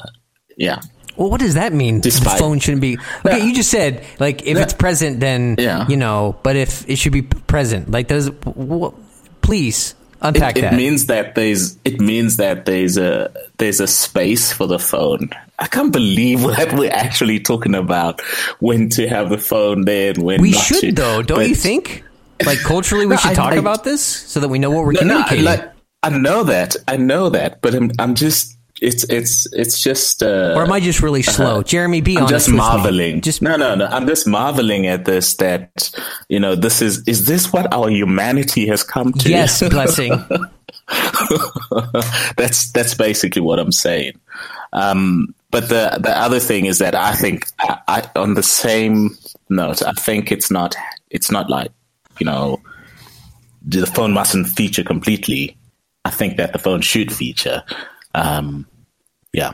yeah, 0.56 0.80
Well, 1.16 1.30
what 1.30 1.40
does 1.40 1.54
that 1.54 1.72
mean? 1.72 2.00
The 2.00 2.10
phone 2.38 2.58
shouldn't 2.58 2.80
be. 2.82 2.98
Okay, 3.24 3.44
you 3.46 3.54
just 3.54 3.70
said 3.70 4.04
like 4.18 4.42
if 4.46 4.56
it's 4.58 4.72
present, 4.74 5.20
then 5.20 5.56
Yeah. 5.58 5.86
you 5.88 5.96
know. 5.96 6.36
But 6.42 6.56
if 6.56 6.88
it 6.88 6.96
should 6.96 7.12
be 7.12 7.22
present, 7.22 7.90
like 7.90 8.08
does 8.08 8.30
wh- 8.46 8.92
please 9.40 9.94
unpack 10.24 10.56
it, 10.56 10.62
that. 10.62 10.72
it 10.72 10.76
means 10.76 11.06
that 11.06 11.34
there's 11.34 11.78
it 11.84 12.00
means 12.00 12.36
that 12.38 12.64
there's 12.64 12.96
a 12.98 13.30
there's 13.58 13.80
a 13.80 13.86
space 13.86 14.52
for 14.52 14.66
the 14.66 14.78
phone. 14.78 15.30
I 15.58 15.66
can't 15.68 15.92
believe 15.92 16.42
what 16.44 16.72
we're 16.72 16.90
actually 16.90 17.38
talking 17.40 17.74
about 17.74 18.20
when 18.58 18.88
to 18.90 19.06
have 19.08 19.30
the 19.30 19.38
phone 19.38 19.84
there 19.84 20.10
and 20.10 20.22
when 20.22 20.42
we 20.42 20.50
not 20.50 20.64
to. 20.64 20.74
should 20.74 20.96
though, 20.96 21.22
don't 21.22 21.38
But- 21.38 21.48
you 21.48 21.54
think? 21.54 22.02
Like 22.44 22.58
culturally, 22.58 23.06
we 23.06 23.10
No, 23.10 23.16
should 23.16 23.30
I- 23.30 23.34
talk 23.34 23.52
I- 23.52 23.56
about 23.56 23.84
this 23.84 24.02
so 24.04 24.40
that 24.40 24.48
we 24.48 24.58
know 24.58 24.70
what 24.70 24.84
we're 24.84 24.92
No, 24.94 25.00
no, 25.02 25.06
communicating. 25.24 25.44
like, 25.44 25.72
I 26.02 26.08
know 26.10 26.42
that, 26.44 26.74
I 26.88 26.96
know 26.96 27.30
that, 27.30 27.62
but 27.62 27.74
I'm 27.74 27.92
I'm 27.98 28.14
just 28.16 28.53
it's 28.80 29.04
it's 29.04 29.46
it's 29.52 29.80
just. 29.80 30.22
Uh, 30.22 30.54
or 30.56 30.62
am 30.62 30.72
I 30.72 30.80
just 30.80 31.00
really 31.00 31.22
slow? 31.22 31.62
Jeremy, 31.62 32.00
be 32.00 32.16
I'm 32.16 32.24
honest 32.24 32.46
just 32.46 32.56
marveling. 32.56 33.20
Just 33.20 33.40
no, 33.42 33.56
no, 33.56 33.74
no. 33.74 33.86
I'm 33.86 34.06
just 34.06 34.26
marveling 34.26 34.86
at 34.86 35.04
this. 35.04 35.34
That 35.36 35.90
you 36.28 36.40
know, 36.40 36.54
this 36.54 36.82
is 36.82 37.06
is 37.06 37.26
this 37.26 37.52
what 37.52 37.72
our 37.72 37.88
humanity 37.88 38.66
has 38.66 38.82
come 38.82 39.12
to? 39.12 39.28
yes, 39.28 39.66
blessing. 39.68 40.10
that's 42.36 42.72
that's 42.72 42.94
basically 42.94 43.42
what 43.42 43.58
I'm 43.58 43.72
saying. 43.72 44.18
Um, 44.72 45.34
but 45.50 45.68
the 45.68 45.98
the 46.00 46.10
other 46.10 46.40
thing 46.40 46.66
is 46.66 46.78
that 46.78 46.94
I 46.94 47.12
think 47.14 47.46
I, 47.60 47.78
I, 47.86 48.10
on 48.16 48.34
the 48.34 48.42
same 48.42 49.16
note, 49.48 49.82
I 49.82 49.92
think 49.92 50.32
it's 50.32 50.50
not 50.50 50.74
it's 51.10 51.30
not 51.30 51.48
like 51.48 51.70
you 52.18 52.26
know 52.26 52.60
the 53.64 53.86
phone 53.86 54.12
mustn't 54.12 54.48
feature 54.48 54.82
completely. 54.84 55.56
I 56.04 56.10
think 56.10 56.36
that 56.36 56.52
the 56.52 56.58
phone 56.58 56.82
should 56.82 57.12
feature. 57.12 57.62
Um, 58.14 58.66
yeah, 59.32 59.52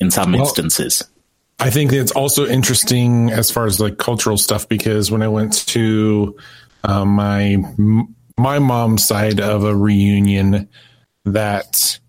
in 0.00 0.10
some 0.10 0.32
Well- 0.32 0.42
instances. 0.42 1.04
I 1.58 1.70
think 1.70 1.92
it's 1.92 2.10
also 2.10 2.44
interesting 2.44 3.30
as 3.30 3.52
far 3.52 3.66
as 3.66 3.78
like 3.78 3.96
cultural 3.96 4.36
stuff 4.36 4.68
because 4.68 5.12
when 5.12 5.22
I 5.22 5.28
went 5.28 5.64
to 5.68 6.36
uh, 6.82 7.04
my 7.04 7.56
my 8.36 8.58
mom's 8.58 9.06
side 9.06 9.40
of 9.40 9.62
a 9.62 9.76
reunion, 9.76 10.68
that 11.24 12.00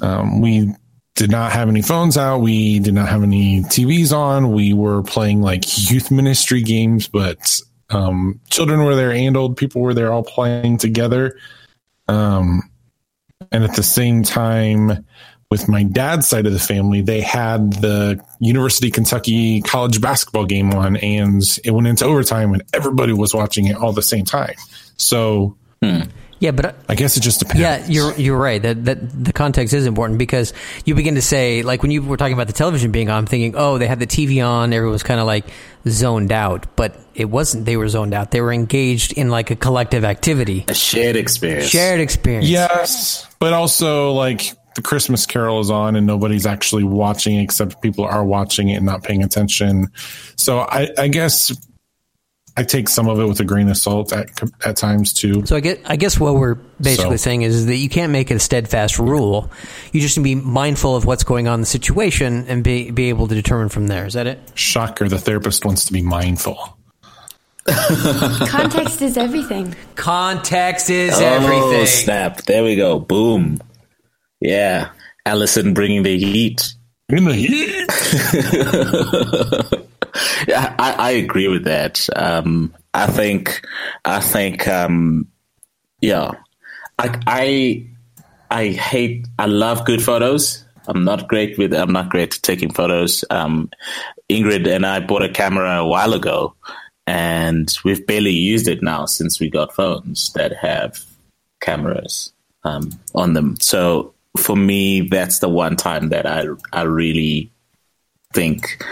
um, 0.00 0.40
we 0.40 0.72
did 1.14 1.30
not 1.30 1.52
have 1.52 1.68
any 1.68 1.82
phones 1.82 2.16
out, 2.16 2.38
we 2.38 2.78
did 2.78 2.94
not 2.94 3.08
have 3.08 3.22
any 3.22 3.60
TVs 3.62 4.16
on, 4.16 4.52
we 4.52 4.72
were 4.72 5.02
playing 5.02 5.42
like 5.42 5.90
youth 5.90 6.10
ministry 6.10 6.62
games, 6.62 7.08
but 7.08 7.60
um, 7.90 8.40
children 8.50 8.84
were 8.84 8.94
there 8.94 9.12
and 9.12 9.36
old 9.36 9.56
people 9.56 9.82
were 9.82 9.94
there 9.94 10.12
all 10.12 10.22
playing 10.22 10.78
together. 10.78 11.36
Um, 12.08 12.62
and 13.52 13.64
at 13.64 13.74
the 13.74 13.82
same 13.82 14.22
time, 14.22 15.04
with 15.50 15.68
my 15.68 15.84
dad's 15.84 16.26
side 16.26 16.46
of 16.46 16.52
the 16.52 16.58
family, 16.58 17.02
they 17.02 17.20
had 17.20 17.72
the 17.74 18.20
University 18.40 18.88
of 18.88 18.94
Kentucky 18.94 19.60
college 19.62 20.00
basketball 20.00 20.44
game 20.44 20.72
on, 20.72 20.96
and 20.96 21.42
it 21.64 21.70
went 21.70 21.86
into 21.86 22.04
overtime, 22.04 22.52
and 22.52 22.64
everybody 22.72 23.12
was 23.12 23.34
watching 23.34 23.66
it 23.66 23.76
all 23.76 23.92
the 23.92 24.02
same 24.02 24.24
time. 24.24 24.54
So 24.96 25.56
hmm. 25.82 26.02
Yeah, 26.38 26.50
but 26.50 26.76
I 26.88 26.94
guess 26.94 27.16
it 27.16 27.20
just 27.20 27.38
depends. 27.38 27.60
Yeah, 27.60 27.86
you're 27.88 28.14
you're 28.16 28.36
right. 28.38 28.60
That 28.60 28.84
that 28.84 29.24
the 29.24 29.32
context 29.32 29.72
is 29.72 29.86
important 29.86 30.18
because 30.18 30.52
you 30.84 30.94
begin 30.94 31.14
to 31.14 31.22
say 31.22 31.62
like 31.62 31.80
when 31.82 31.90
you 31.90 32.02
were 32.02 32.16
talking 32.18 32.34
about 32.34 32.46
the 32.46 32.52
television 32.52 32.92
being 32.92 33.08
on, 33.08 33.16
I'm 33.18 33.26
thinking, 33.26 33.54
oh, 33.56 33.78
they 33.78 33.86
had 33.86 34.00
the 34.00 34.06
TV 34.06 34.46
on, 34.46 34.72
everyone 34.74 34.92
was 34.92 35.02
kind 35.02 35.18
of 35.18 35.26
like 35.26 35.46
zoned 35.88 36.32
out, 36.32 36.66
but 36.76 37.00
it 37.14 37.26
wasn't. 37.26 37.64
They 37.64 37.78
were 37.78 37.88
zoned 37.88 38.12
out. 38.12 38.32
They 38.32 38.42
were 38.42 38.52
engaged 38.52 39.12
in 39.14 39.30
like 39.30 39.50
a 39.50 39.56
collective 39.56 40.04
activity, 40.04 40.66
A 40.68 40.74
shared 40.74 41.16
experience. 41.16 41.70
shared 41.70 42.00
experience. 42.00 42.46
Yes, 42.48 43.26
but 43.38 43.54
also 43.54 44.12
like 44.12 44.52
the 44.74 44.82
Christmas 44.82 45.24
Carol 45.24 45.60
is 45.60 45.70
on 45.70 45.96
and 45.96 46.06
nobody's 46.06 46.44
actually 46.44 46.84
watching 46.84 47.38
except 47.38 47.80
people 47.80 48.04
are 48.04 48.22
watching 48.22 48.68
it 48.68 48.74
and 48.74 48.84
not 48.84 49.02
paying 49.02 49.22
attention. 49.22 49.88
So 50.36 50.58
I, 50.58 50.90
I 50.98 51.08
guess 51.08 51.50
I 52.58 52.62
take 52.62 52.88
some 52.88 53.06
of 53.08 53.20
it 53.20 53.26
with 53.26 53.38
a 53.40 53.44
grain 53.44 53.68
of 53.68 53.76
salt 53.76 54.12
at 54.12 54.28
at 54.64 54.76
times 54.76 55.12
too. 55.12 55.44
So 55.44 55.56
I 55.56 55.60
get, 55.60 55.80
I 55.84 55.96
guess 55.96 56.18
what 56.18 56.36
we're 56.36 56.54
basically 56.80 57.18
So- 57.18 57.24
saying 57.24 57.42
is 57.42 57.66
that 57.66 57.76
you 57.76 57.88
can't 57.90 58.12
make 58.12 58.30
it 58.30 58.34
a 58.34 58.38
steadfast 58.40 58.98
rule. 58.98 59.50
You 59.92 60.00
just 60.00 60.16
need 60.18 60.34
to 60.34 60.40
be 60.40 60.46
mindful 60.46 60.96
of 60.96 61.04
what's 61.04 61.22
going 61.24 61.48
on 61.48 61.54
in 61.56 61.60
the 61.60 61.66
situation 61.66 62.46
and 62.48 62.64
be 62.64 62.90
be 62.90 63.10
able 63.10 63.26
to 63.28 63.34
determine 63.34 63.68
from 63.68 63.88
there. 63.88 64.06
Is 64.06 64.14
that 64.14 64.26
it? 64.26 64.40
Shocker, 64.54 65.08
the 65.08 65.18
therapist 65.18 65.64
wants 65.66 65.84
to 65.84 65.92
be 65.92 66.00
mindful. 66.02 66.56
Context 67.66 69.02
is 69.02 69.16
everything. 69.18 69.74
Context 69.96 70.88
is 70.88 71.12
Oh, 71.18 71.24
everything. 71.24 71.86
snap. 71.86 72.42
There 72.42 72.62
we 72.64 72.76
go. 72.76 72.98
Boom. 73.00 73.58
Yeah. 74.40 74.90
Allison 75.26 75.74
bringing 75.74 76.04
the 76.04 76.16
heat. 76.16 76.72
In 77.08 77.24
the 77.24 77.34
heat. 77.34 77.86
Yeah, 80.46 80.74
I, 80.78 80.92
I 80.92 81.10
agree 81.12 81.48
with 81.48 81.64
that. 81.64 82.06
Um, 82.14 82.74
I 82.92 83.06
think, 83.06 83.66
I 84.04 84.20
think, 84.20 84.66
um, 84.68 85.28
yeah, 86.00 86.32
I, 86.98 87.20
I, 87.26 87.86
I 88.50 88.68
hate, 88.68 89.26
I 89.38 89.46
love 89.46 89.84
good 89.84 90.02
photos. 90.02 90.64
I'm 90.88 91.04
not 91.04 91.28
great 91.28 91.58
with, 91.58 91.74
I'm 91.74 91.92
not 91.92 92.10
great 92.10 92.36
at 92.36 92.42
taking 92.42 92.72
photos. 92.72 93.24
Um, 93.30 93.70
Ingrid 94.30 94.66
and 94.66 94.86
I 94.86 95.00
bought 95.00 95.22
a 95.22 95.28
camera 95.28 95.78
a 95.78 95.86
while 95.86 96.14
ago 96.14 96.54
and 97.06 97.72
we've 97.84 98.06
barely 98.06 98.32
used 98.32 98.68
it 98.68 98.82
now 98.82 99.06
since 99.06 99.40
we 99.40 99.50
got 99.50 99.74
phones 99.74 100.32
that 100.32 100.56
have 100.56 101.04
cameras, 101.60 102.32
um, 102.64 102.90
on 103.14 103.32
them. 103.34 103.56
So 103.60 104.14
for 104.36 104.56
me, 104.56 105.02
that's 105.02 105.38
the 105.40 105.48
one 105.48 105.76
time 105.76 106.10
that 106.10 106.26
I, 106.26 106.44
I 106.72 106.82
really 106.82 107.50
think 108.32 108.82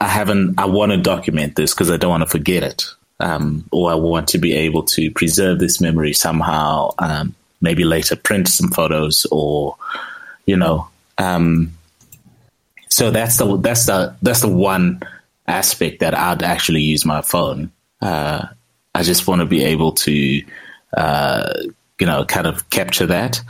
I 0.00 0.08
haven't. 0.08 0.58
I 0.58 0.66
want 0.66 0.92
to 0.92 0.98
document 0.98 1.56
this 1.56 1.74
because 1.74 1.90
I 1.90 1.96
don't 1.96 2.10
want 2.10 2.22
to 2.22 2.30
forget 2.30 2.62
it, 2.62 2.84
um, 3.20 3.64
or 3.70 3.90
I 3.90 3.94
want 3.94 4.28
to 4.28 4.38
be 4.38 4.54
able 4.54 4.82
to 4.84 5.10
preserve 5.10 5.58
this 5.58 5.80
memory 5.80 6.12
somehow. 6.12 6.90
Um, 6.98 7.34
maybe 7.60 7.84
later 7.84 8.16
print 8.16 8.48
some 8.48 8.70
photos, 8.70 9.26
or 9.30 9.76
you 10.46 10.56
know. 10.56 10.88
Um, 11.18 11.74
so 12.88 13.10
that's 13.10 13.36
the 13.36 13.56
that's 13.58 13.86
the 13.86 14.16
that's 14.22 14.40
the 14.40 14.48
one 14.48 15.02
aspect 15.46 16.00
that 16.00 16.14
I'd 16.14 16.42
actually 16.42 16.80
use 16.80 17.04
my 17.04 17.20
phone. 17.20 17.70
Uh, 18.00 18.46
I 18.94 19.02
just 19.02 19.26
want 19.26 19.40
to 19.40 19.46
be 19.46 19.64
able 19.64 19.92
to, 19.92 20.42
uh, 20.96 21.52
you 21.98 22.06
know, 22.06 22.24
kind 22.24 22.46
of 22.46 22.68
capture 22.70 23.06
that. 23.06 23.40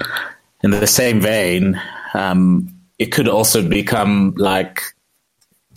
In 0.63 0.71
the 0.71 0.87
same 0.87 1.21
vein, 1.21 1.81
um, 2.13 2.69
it 2.99 3.07
could 3.07 3.29
also 3.29 3.67
become 3.67 4.35
like 4.37 4.83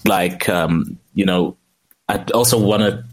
like 0.05 0.49
um, 0.49 0.97
you 1.13 1.25
know 1.25 1.57
i 2.09 2.23
also 2.33 2.59
want 2.59 2.81
to 2.81 3.03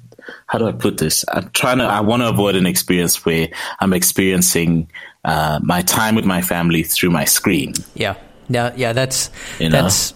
how 0.47 0.59
do 0.59 0.67
i 0.67 0.73
put 0.73 0.99
this 0.99 1.25
i'm 1.33 1.51
trying 1.51 1.79
to 1.79 1.85
i 1.85 2.01
want 2.01 2.23
to 2.23 2.29
avoid 2.29 2.57
an 2.57 2.67
experience 2.67 3.25
where 3.25 3.49
i'm 3.81 3.93
experiencing 3.93 4.91
uh, 5.25 5.61
my 5.63 5.83
time 5.83 6.15
with 6.15 6.25
my 6.25 6.41
family 6.41 6.83
through 6.83 7.11
my 7.11 7.25
screen 7.25 7.75
Yeah, 7.95 8.17
yeah, 8.51 8.73
yeah. 8.77 8.93
That's 8.93 9.31
You 9.59 9.69
know? 9.71 9.83
that's 9.83 10.13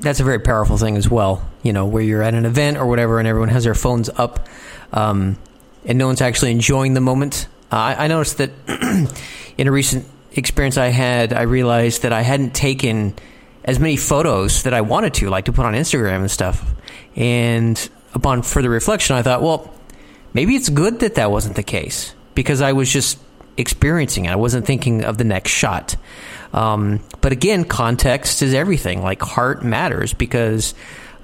that's 0.00 0.20
a 0.20 0.24
very 0.24 0.38
powerful 0.38 0.76
thing 0.76 0.96
as 0.96 1.10
well. 1.10 1.48
You 1.62 1.72
know, 1.72 1.86
where 1.86 2.02
you're 2.02 2.22
at 2.22 2.34
an 2.34 2.44
event 2.44 2.76
or 2.76 2.86
whatever, 2.86 3.18
and 3.18 3.26
everyone 3.26 3.48
has 3.48 3.64
their 3.64 3.74
phones 3.74 4.08
up, 4.10 4.46
um, 4.92 5.36
and 5.84 5.98
no 5.98 6.06
one's 6.06 6.20
actually 6.20 6.52
enjoying 6.52 6.94
the 6.94 7.00
moment. 7.00 7.48
Uh, 7.72 7.76
I, 7.76 8.04
I 8.04 8.06
noticed 8.08 8.38
that 8.38 8.50
in 9.58 9.66
a 9.66 9.72
recent 9.72 10.06
experience 10.32 10.76
I 10.76 10.88
had, 10.88 11.32
I 11.32 11.42
realized 11.42 12.02
that 12.02 12.12
I 12.12 12.20
hadn't 12.20 12.54
taken 12.54 13.14
as 13.66 13.80
many 13.80 13.96
photos 13.96 14.62
that 14.62 14.72
I 14.72 14.80
wanted 14.80 15.14
to, 15.14 15.28
like 15.28 15.46
to 15.46 15.52
put 15.52 15.66
on 15.66 15.74
Instagram 15.74 16.20
and 16.20 16.30
stuff. 16.30 16.74
And 17.16 17.90
upon 18.14 18.42
further 18.42 18.70
reflection, 18.70 19.16
I 19.16 19.22
thought, 19.22 19.42
well, 19.42 19.74
maybe 20.32 20.54
it's 20.54 20.68
good 20.68 21.00
that 21.00 21.16
that 21.16 21.30
wasn't 21.30 21.56
the 21.56 21.62
case 21.62 22.14
because 22.34 22.60
I 22.60 22.72
was 22.72 22.90
just 22.90 23.18
experiencing 23.56 24.26
it. 24.26 24.30
I 24.30 24.36
wasn't 24.36 24.66
thinking 24.66 25.04
of 25.04 25.18
the 25.18 25.24
next 25.24 25.50
shot. 25.50 25.96
Um, 26.52 27.00
but 27.20 27.32
again, 27.32 27.64
context 27.64 28.42
is 28.42 28.54
everything. 28.54 29.02
Like 29.02 29.20
heart 29.20 29.64
matters 29.64 30.14
because, 30.14 30.74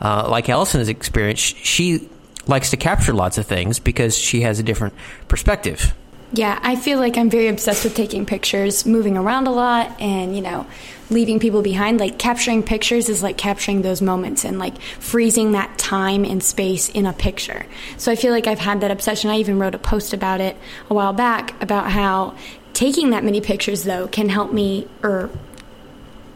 uh, 0.00 0.28
like 0.28 0.48
Allison 0.48 0.80
has 0.80 0.88
experienced, 0.88 1.56
she 1.56 2.08
likes 2.46 2.70
to 2.70 2.76
capture 2.76 3.12
lots 3.12 3.38
of 3.38 3.46
things 3.46 3.78
because 3.78 4.16
she 4.18 4.40
has 4.40 4.58
a 4.58 4.62
different 4.62 4.94
perspective. 5.28 5.94
Yeah, 6.34 6.58
I 6.62 6.76
feel 6.76 6.98
like 6.98 7.18
I'm 7.18 7.28
very 7.28 7.48
obsessed 7.48 7.84
with 7.84 7.94
taking 7.94 8.24
pictures, 8.24 8.86
moving 8.86 9.18
around 9.18 9.46
a 9.46 9.50
lot, 9.50 10.00
and, 10.00 10.34
you 10.34 10.40
know, 10.40 10.66
leaving 11.10 11.38
people 11.38 11.60
behind. 11.60 12.00
Like, 12.00 12.18
capturing 12.18 12.62
pictures 12.62 13.10
is 13.10 13.22
like 13.22 13.36
capturing 13.36 13.82
those 13.82 14.00
moments 14.00 14.42
and, 14.44 14.58
like, 14.58 14.80
freezing 14.80 15.52
that 15.52 15.76
time 15.76 16.24
and 16.24 16.42
space 16.42 16.88
in 16.88 17.04
a 17.04 17.12
picture. 17.12 17.66
So 17.98 18.10
I 18.10 18.16
feel 18.16 18.32
like 18.32 18.46
I've 18.46 18.58
had 18.58 18.80
that 18.80 18.90
obsession. 18.90 19.28
I 19.28 19.36
even 19.40 19.58
wrote 19.58 19.74
a 19.74 19.78
post 19.78 20.14
about 20.14 20.40
it 20.40 20.56
a 20.88 20.94
while 20.94 21.12
back 21.12 21.60
about 21.62 21.90
how 21.90 22.34
taking 22.72 23.10
that 23.10 23.24
many 23.24 23.42
pictures, 23.42 23.84
though, 23.84 24.08
can 24.08 24.30
help 24.30 24.54
me 24.54 24.88
or 25.02 25.28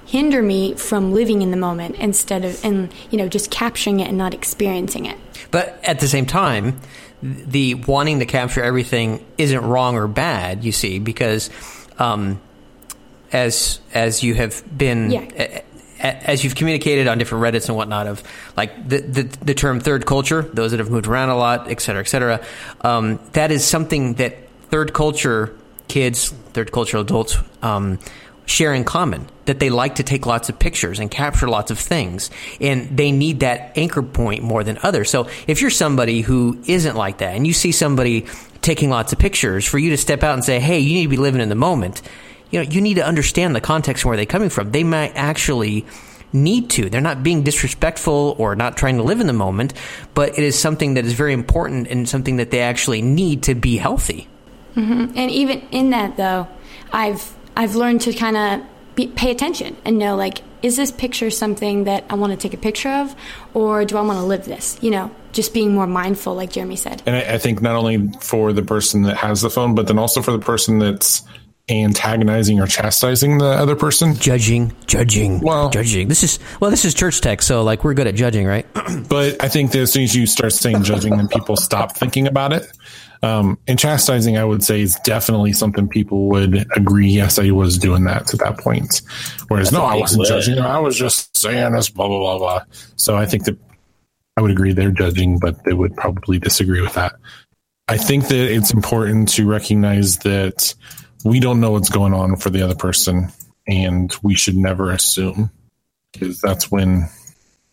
hinder 0.04 0.42
me 0.42 0.74
from 0.74 1.14
living 1.14 1.40
in 1.40 1.50
the 1.50 1.56
moment 1.56 1.96
instead 1.96 2.44
of, 2.44 2.62
and, 2.62 2.92
you 3.10 3.16
know, 3.16 3.28
just 3.28 3.50
capturing 3.50 4.00
it 4.00 4.08
and 4.08 4.18
not 4.18 4.34
experiencing 4.34 5.06
it. 5.06 5.16
But 5.50 5.80
at 5.82 6.00
the 6.00 6.06
same 6.06 6.26
time, 6.26 6.78
the 7.22 7.74
wanting 7.74 8.18
to 8.20 8.26
capture 8.26 8.62
everything 8.62 9.24
isn't 9.38 9.64
wrong 9.64 9.96
or 9.96 10.06
bad. 10.08 10.64
You 10.64 10.72
see, 10.72 10.98
because 10.98 11.50
um, 11.98 12.40
as 13.32 13.80
as 13.94 14.22
you 14.22 14.34
have 14.34 14.62
been. 14.76 15.10
Yeah. 15.10 15.20
a- 15.38 15.62
As 15.98 16.44
you've 16.44 16.54
communicated 16.54 17.08
on 17.08 17.16
different 17.16 17.42
Reddits 17.42 17.68
and 17.68 17.76
whatnot 17.76 18.06
of 18.06 18.22
like 18.54 18.86
the, 18.86 18.98
the, 19.00 19.22
the 19.22 19.54
term 19.54 19.80
third 19.80 20.04
culture, 20.04 20.42
those 20.42 20.72
that 20.72 20.78
have 20.78 20.90
moved 20.90 21.06
around 21.06 21.30
a 21.30 21.36
lot, 21.38 21.70
et 21.70 21.80
cetera, 21.80 22.02
et 22.02 22.06
cetera, 22.06 22.44
um, 22.82 23.18
that 23.32 23.50
is 23.50 23.64
something 23.64 24.12
that 24.20 24.36
third 24.68 24.92
culture 24.92 25.56
kids, 25.88 26.28
third 26.52 26.70
culture 26.70 26.98
adults, 26.98 27.38
um, 27.62 27.98
share 28.46 28.72
in 28.72 28.84
common 28.84 29.28
that 29.44 29.60
they 29.60 29.70
like 29.70 29.96
to 29.96 30.02
take 30.02 30.24
lots 30.24 30.48
of 30.48 30.58
pictures 30.58 30.98
and 30.98 31.10
capture 31.10 31.48
lots 31.48 31.70
of 31.70 31.78
things 31.78 32.30
and 32.60 32.96
they 32.96 33.12
need 33.12 33.40
that 33.40 33.76
anchor 33.76 34.02
point 34.02 34.42
more 34.42 34.64
than 34.64 34.78
others. 34.82 35.10
So 35.10 35.28
if 35.46 35.60
you're 35.60 35.70
somebody 35.70 36.20
who 36.20 36.62
isn't 36.66 36.96
like 36.96 37.18
that 37.18 37.34
and 37.34 37.46
you 37.46 37.52
see 37.52 37.72
somebody 37.72 38.26
taking 38.62 38.90
lots 38.90 39.12
of 39.12 39.18
pictures 39.18 39.64
for 39.64 39.78
you 39.78 39.90
to 39.90 39.96
step 39.96 40.22
out 40.22 40.34
and 40.34 40.44
say 40.44 40.58
hey 40.58 40.78
you 40.78 40.94
need 40.94 41.04
to 41.04 41.08
be 41.08 41.16
living 41.16 41.40
in 41.40 41.48
the 41.48 41.54
moment 41.54 42.02
you 42.50 42.62
know 42.62 42.68
you 42.68 42.80
need 42.80 42.94
to 42.94 43.04
understand 43.04 43.54
the 43.54 43.60
context 43.60 44.04
where 44.04 44.16
they're 44.16 44.26
coming 44.26 44.50
from. 44.50 44.70
They 44.70 44.84
might 44.84 45.12
actually 45.14 45.84
need 46.32 46.70
to. 46.70 46.90
They're 46.90 47.00
not 47.00 47.22
being 47.22 47.42
disrespectful 47.42 48.34
or 48.38 48.56
not 48.56 48.76
trying 48.76 48.96
to 48.96 49.02
live 49.02 49.20
in 49.20 49.26
the 49.26 49.32
moment 49.32 49.74
but 50.14 50.38
it 50.38 50.44
is 50.44 50.58
something 50.58 50.94
that 50.94 51.04
is 51.04 51.12
very 51.12 51.32
important 51.32 51.88
and 51.88 52.08
something 52.08 52.36
that 52.36 52.50
they 52.50 52.60
actually 52.60 53.02
need 53.02 53.44
to 53.44 53.54
be 53.54 53.76
healthy. 53.76 54.28
Mm-hmm. 54.76 55.16
And 55.16 55.30
even 55.30 55.60
in 55.70 55.90
that, 55.90 56.16
though, 56.16 56.48
I've 56.92 57.34
I've 57.56 57.74
learned 57.74 58.02
to 58.02 58.12
kind 58.12 58.36
of 58.36 59.14
pay 59.16 59.30
attention 59.30 59.76
and 59.84 59.98
know 59.98 60.16
like, 60.16 60.42
is 60.62 60.76
this 60.76 60.90
picture 60.90 61.30
something 61.30 61.84
that 61.84 62.04
I 62.10 62.14
want 62.14 62.32
to 62.32 62.36
take 62.36 62.54
a 62.54 62.60
picture 62.60 62.88
of, 62.88 63.14
or 63.54 63.84
do 63.84 63.96
I 63.96 64.02
want 64.02 64.18
to 64.18 64.24
live 64.24 64.44
this? 64.46 64.78
You 64.82 64.90
know, 64.90 65.10
just 65.32 65.52
being 65.54 65.74
more 65.74 65.86
mindful, 65.86 66.34
like 66.34 66.52
Jeremy 66.52 66.76
said. 66.76 67.02
And 67.06 67.14
I, 67.14 67.34
I 67.34 67.38
think 67.38 67.60
not 67.60 67.76
only 67.76 68.10
for 68.20 68.52
the 68.52 68.62
person 68.62 69.02
that 69.02 69.16
has 69.16 69.42
the 69.42 69.50
phone, 69.50 69.74
but 69.74 69.86
then 69.86 69.98
also 69.98 70.22
for 70.22 70.32
the 70.32 70.38
person 70.38 70.78
that's 70.78 71.22
antagonizing 71.68 72.60
or 72.60 72.66
chastising 72.66 73.38
the 73.38 73.46
other 73.46 73.74
person. 73.76 74.14
judging, 74.16 74.72
judging, 74.86 75.40
Well- 75.40 75.68
judging. 75.70 76.08
This 76.08 76.22
is 76.22 76.38
well, 76.60 76.70
this 76.70 76.84
is 76.84 76.94
church 76.94 77.20
tech, 77.20 77.42
so 77.42 77.62
like 77.62 77.84
we're 77.84 77.94
good 77.94 78.06
at 78.06 78.14
judging, 78.14 78.46
right? 78.46 78.66
But 79.08 79.42
I 79.42 79.48
think 79.48 79.72
that 79.72 79.80
as 79.80 79.92
soon 79.92 80.04
as 80.04 80.14
you 80.14 80.26
start 80.26 80.52
saying 80.52 80.84
judging, 80.84 81.16
then 81.16 81.28
people 81.28 81.56
stop 81.56 81.96
thinking 81.96 82.26
about 82.26 82.52
it. 82.52 82.66
Um, 83.22 83.58
and 83.66 83.78
chastising, 83.78 84.36
I 84.36 84.44
would 84.44 84.62
say, 84.62 84.80
is 84.80 84.96
definitely 85.04 85.52
something 85.52 85.88
people 85.88 86.28
would 86.28 86.66
agree. 86.76 87.08
Yes, 87.08 87.38
I 87.38 87.50
was 87.50 87.78
doing 87.78 88.04
that 88.04 88.26
to 88.28 88.36
that 88.38 88.58
point. 88.58 89.02
Whereas, 89.48 89.72
no, 89.72 89.82
I 89.82 89.96
wasn't 89.96 90.26
judging. 90.26 90.58
I 90.58 90.78
was 90.78 90.96
just 90.96 91.36
saying 91.36 91.72
this, 91.72 91.88
blah 91.88 92.08
blah 92.08 92.18
blah 92.18 92.38
blah. 92.38 92.62
So 92.96 93.16
I 93.16 93.26
think 93.26 93.44
that 93.44 93.58
I 94.36 94.42
would 94.42 94.50
agree 94.50 94.72
they're 94.72 94.90
judging, 94.90 95.38
but 95.38 95.64
they 95.64 95.72
would 95.72 95.96
probably 95.96 96.38
disagree 96.38 96.80
with 96.80 96.94
that. 96.94 97.14
I 97.88 97.96
think 97.96 98.28
that 98.28 98.52
it's 98.52 98.72
important 98.72 99.28
to 99.30 99.46
recognize 99.46 100.18
that 100.18 100.74
we 101.24 101.40
don't 101.40 101.60
know 101.60 101.70
what's 101.70 101.88
going 101.88 102.12
on 102.12 102.36
for 102.36 102.50
the 102.50 102.62
other 102.62 102.74
person, 102.74 103.30
and 103.66 104.14
we 104.22 104.34
should 104.34 104.56
never 104.56 104.90
assume 104.90 105.50
because 106.12 106.40
that's 106.40 106.70
when 106.70 107.08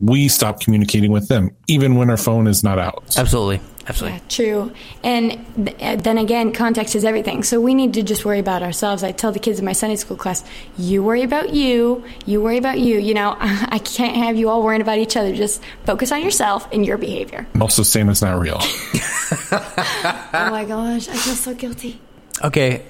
we 0.03 0.27
stop 0.27 0.59
communicating 0.59 1.11
with 1.11 1.29
them, 1.29 1.55
even 1.67 1.95
when 1.95 2.09
our 2.09 2.17
phone 2.17 2.45
is 2.45 2.61
not 2.61 2.77
out. 2.77 3.17
Absolutely, 3.17 3.61
absolutely. 3.87 4.19
Yeah, 4.19 4.23
true. 4.27 4.73
And 5.01 5.45
th- 5.55 5.77
uh, 5.81 5.95
then 5.95 6.17
again, 6.17 6.51
context 6.51 6.93
is 6.93 7.05
everything. 7.05 7.41
So 7.43 7.61
we 7.61 7.73
need 7.73 7.93
to 7.93 8.03
just 8.03 8.25
worry 8.25 8.39
about 8.39 8.63
ourselves. 8.63 9.01
I 9.01 9.13
tell 9.13 9.31
the 9.31 9.39
kids 9.39 9.59
in 9.59 9.65
my 9.65 9.71
Sunday 9.71 9.95
school 9.95 10.17
class, 10.17 10.43
you 10.77 11.01
worry 11.01 11.23
about 11.23 11.53
you, 11.53 12.03
you 12.25 12.41
worry 12.41 12.57
about 12.57 12.79
you. 12.79 12.99
You 12.99 13.13
know, 13.13 13.37
I 13.39 13.79
can't 13.79 14.17
have 14.17 14.35
you 14.35 14.49
all 14.49 14.61
worrying 14.61 14.81
about 14.81 14.97
each 14.97 15.15
other. 15.15 15.33
Just 15.33 15.61
focus 15.85 16.11
on 16.11 16.21
yourself 16.21 16.67
and 16.73 16.85
your 16.85 16.97
behavior. 16.97 17.47
And 17.53 17.61
also, 17.61 17.81
Santa's 17.81 18.21
not 18.21 18.37
real. 18.37 18.57
oh 18.61 20.29
my 20.33 20.65
gosh, 20.67 21.07
I 21.07 21.13
feel 21.13 21.35
so 21.35 21.53
guilty. 21.53 22.01
Okay, 22.43 22.83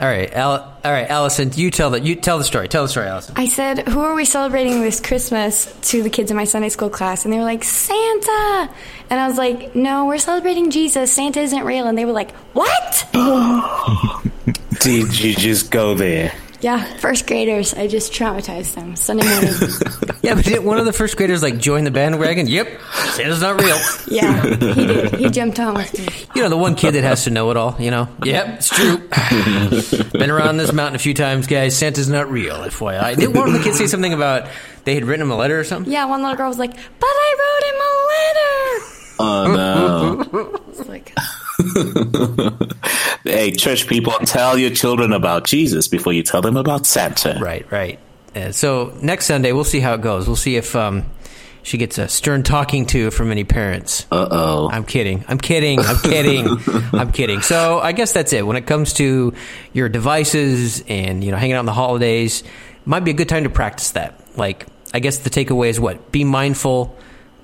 all 0.00 0.08
right, 0.08 0.32
Al- 0.32 0.76
all 0.82 0.92
right, 0.92 1.08
Allison, 1.10 1.50
you 1.54 1.70
tell 1.70 1.90
the 1.90 2.00
you 2.00 2.16
tell 2.16 2.38
the 2.38 2.44
story. 2.44 2.68
Tell 2.68 2.84
the 2.84 2.88
story, 2.88 3.06
Allison. 3.06 3.34
I 3.36 3.46
said, 3.46 3.86
Who 3.88 4.00
are 4.00 4.14
we 4.14 4.24
celebrating 4.24 4.80
this 4.80 4.98
Christmas 4.98 5.72
to 5.90 6.02
the 6.02 6.08
kids 6.08 6.30
in 6.30 6.36
my 6.38 6.44
Sunday 6.44 6.70
school 6.70 6.88
class? 6.88 7.24
And 7.24 7.34
they 7.34 7.38
were 7.38 7.44
like, 7.44 7.64
Santa. 7.64 8.70
And 9.10 9.20
I 9.20 9.28
was 9.28 9.36
like, 9.36 9.74
No, 9.74 10.06
we're 10.06 10.18
celebrating 10.18 10.70
Jesus. 10.70 11.12
Santa 11.12 11.40
isn't 11.40 11.64
real. 11.64 11.86
And 11.86 11.98
they 11.98 12.06
were 12.06 12.12
like, 12.12 12.32
What? 12.54 13.06
Did 14.80 15.20
you 15.20 15.34
just 15.34 15.70
go 15.70 15.94
there? 15.94 16.32
Yeah, 16.60 16.84
first 16.98 17.26
graders. 17.26 17.74
I 17.74 17.86
just 17.86 18.12
traumatized 18.12 18.74
them 18.74 18.96
Sunday 18.96 19.26
morning. 19.28 19.54
Yeah, 20.22 20.34
but 20.34 20.44
did 20.44 20.62
one 20.62 20.76
of 20.76 20.84
the 20.84 20.92
first 20.92 21.16
graders 21.16 21.42
like 21.42 21.56
join 21.56 21.84
the 21.84 21.90
bandwagon? 21.90 22.46
Yep, 22.46 22.68
Santa's 23.12 23.40
not 23.40 23.58
real. 23.58 23.78
yeah, 24.06 24.42
he 24.44 24.86
did. 24.86 25.14
He 25.14 25.30
jumped 25.30 25.58
on 25.58 25.72
with 25.74 25.98
me. 25.98 26.26
You 26.36 26.42
know, 26.42 26.50
the 26.50 26.58
one 26.58 26.74
kid 26.74 26.92
that 26.92 27.04
has 27.04 27.24
to 27.24 27.30
know 27.30 27.50
it 27.50 27.56
all. 27.56 27.74
You 27.80 27.90
know, 27.90 28.06
yep, 28.22 28.58
it's 28.58 28.68
true. 28.68 28.98
Been 30.12 30.30
around 30.30 30.58
this 30.58 30.74
mountain 30.74 30.96
a 30.96 30.98
few 30.98 31.14
times, 31.14 31.46
guys. 31.46 31.74
Santa's 31.74 32.10
not 32.10 32.30
real. 32.30 32.56
FYI. 32.56 33.16
Did 33.16 33.34
one 33.34 33.46
of 33.48 33.54
the 33.54 33.60
kids 33.60 33.78
say 33.78 33.86
something 33.86 34.12
about 34.12 34.46
they 34.84 34.94
had 34.94 35.06
written 35.06 35.22
him 35.22 35.30
a 35.30 35.36
letter 35.36 35.58
or 35.58 35.64
something? 35.64 35.90
Yeah, 35.90 36.04
one 36.04 36.20
little 36.20 36.36
girl 36.36 36.48
was 36.48 36.58
like, 36.58 36.74
But 36.74 36.82
I 37.02 37.36
wrote 37.40 37.64
him 37.72 37.80
a 37.80 37.92
letter. 38.12 38.96
Oh 39.22 40.20
no! 40.52 40.60
It's 40.68 40.86
like, 40.88 41.14
hey, 43.24 43.52
church 43.52 43.86
people, 43.86 44.12
tell 44.24 44.58
your 44.58 44.70
children 44.70 45.12
about 45.12 45.44
Jesus 45.44 45.88
before 45.88 46.12
you 46.12 46.22
tell 46.22 46.42
them 46.42 46.56
about 46.56 46.86
Santa. 46.86 47.38
Right, 47.40 47.70
right. 47.70 47.98
Uh, 48.34 48.52
so 48.52 48.96
next 49.02 49.26
Sunday, 49.26 49.52
we'll 49.52 49.64
see 49.64 49.80
how 49.80 49.94
it 49.94 50.00
goes. 50.00 50.26
We'll 50.26 50.36
see 50.36 50.56
if 50.56 50.74
um, 50.76 51.04
she 51.62 51.78
gets 51.78 51.98
a 51.98 52.08
stern 52.08 52.42
talking 52.42 52.86
to 52.86 53.10
from 53.10 53.30
any 53.30 53.44
parents. 53.44 54.06
Uh 54.10 54.28
oh. 54.30 54.70
I'm 54.70 54.84
kidding. 54.84 55.24
I'm 55.28 55.38
kidding. 55.38 55.80
I'm 55.80 55.98
kidding. 55.98 56.46
I'm 56.92 57.12
kidding. 57.12 57.42
So 57.42 57.80
I 57.80 57.92
guess 57.92 58.12
that's 58.12 58.32
it. 58.32 58.46
When 58.46 58.56
it 58.56 58.66
comes 58.66 58.94
to 58.94 59.34
your 59.72 59.88
devices 59.88 60.82
and 60.88 61.22
you 61.22 61.30
know 61.30 61.36
hanging 61.36 61.56
out 61.56 61.60
on 61.60 61.66
the 61.66 61.72
holidays, 61.72 62.44
might 62.84 63.00
be 63.00 63.10
a 63.10 63.14
good 63.14 63.28
time 63.28 63.44
to 63.44 63.50
practice 63.50 63.92
that. 63.92 64.20
Like 64.36 64.66
I 64.94 65.00
guess 65.00 65.18
the 65.18 65.30
takeaway 65.30 65.68
is 65.68 65.78
what? 65.78 66.12
Be 66.12 66.24
mindful. 66.24 66.96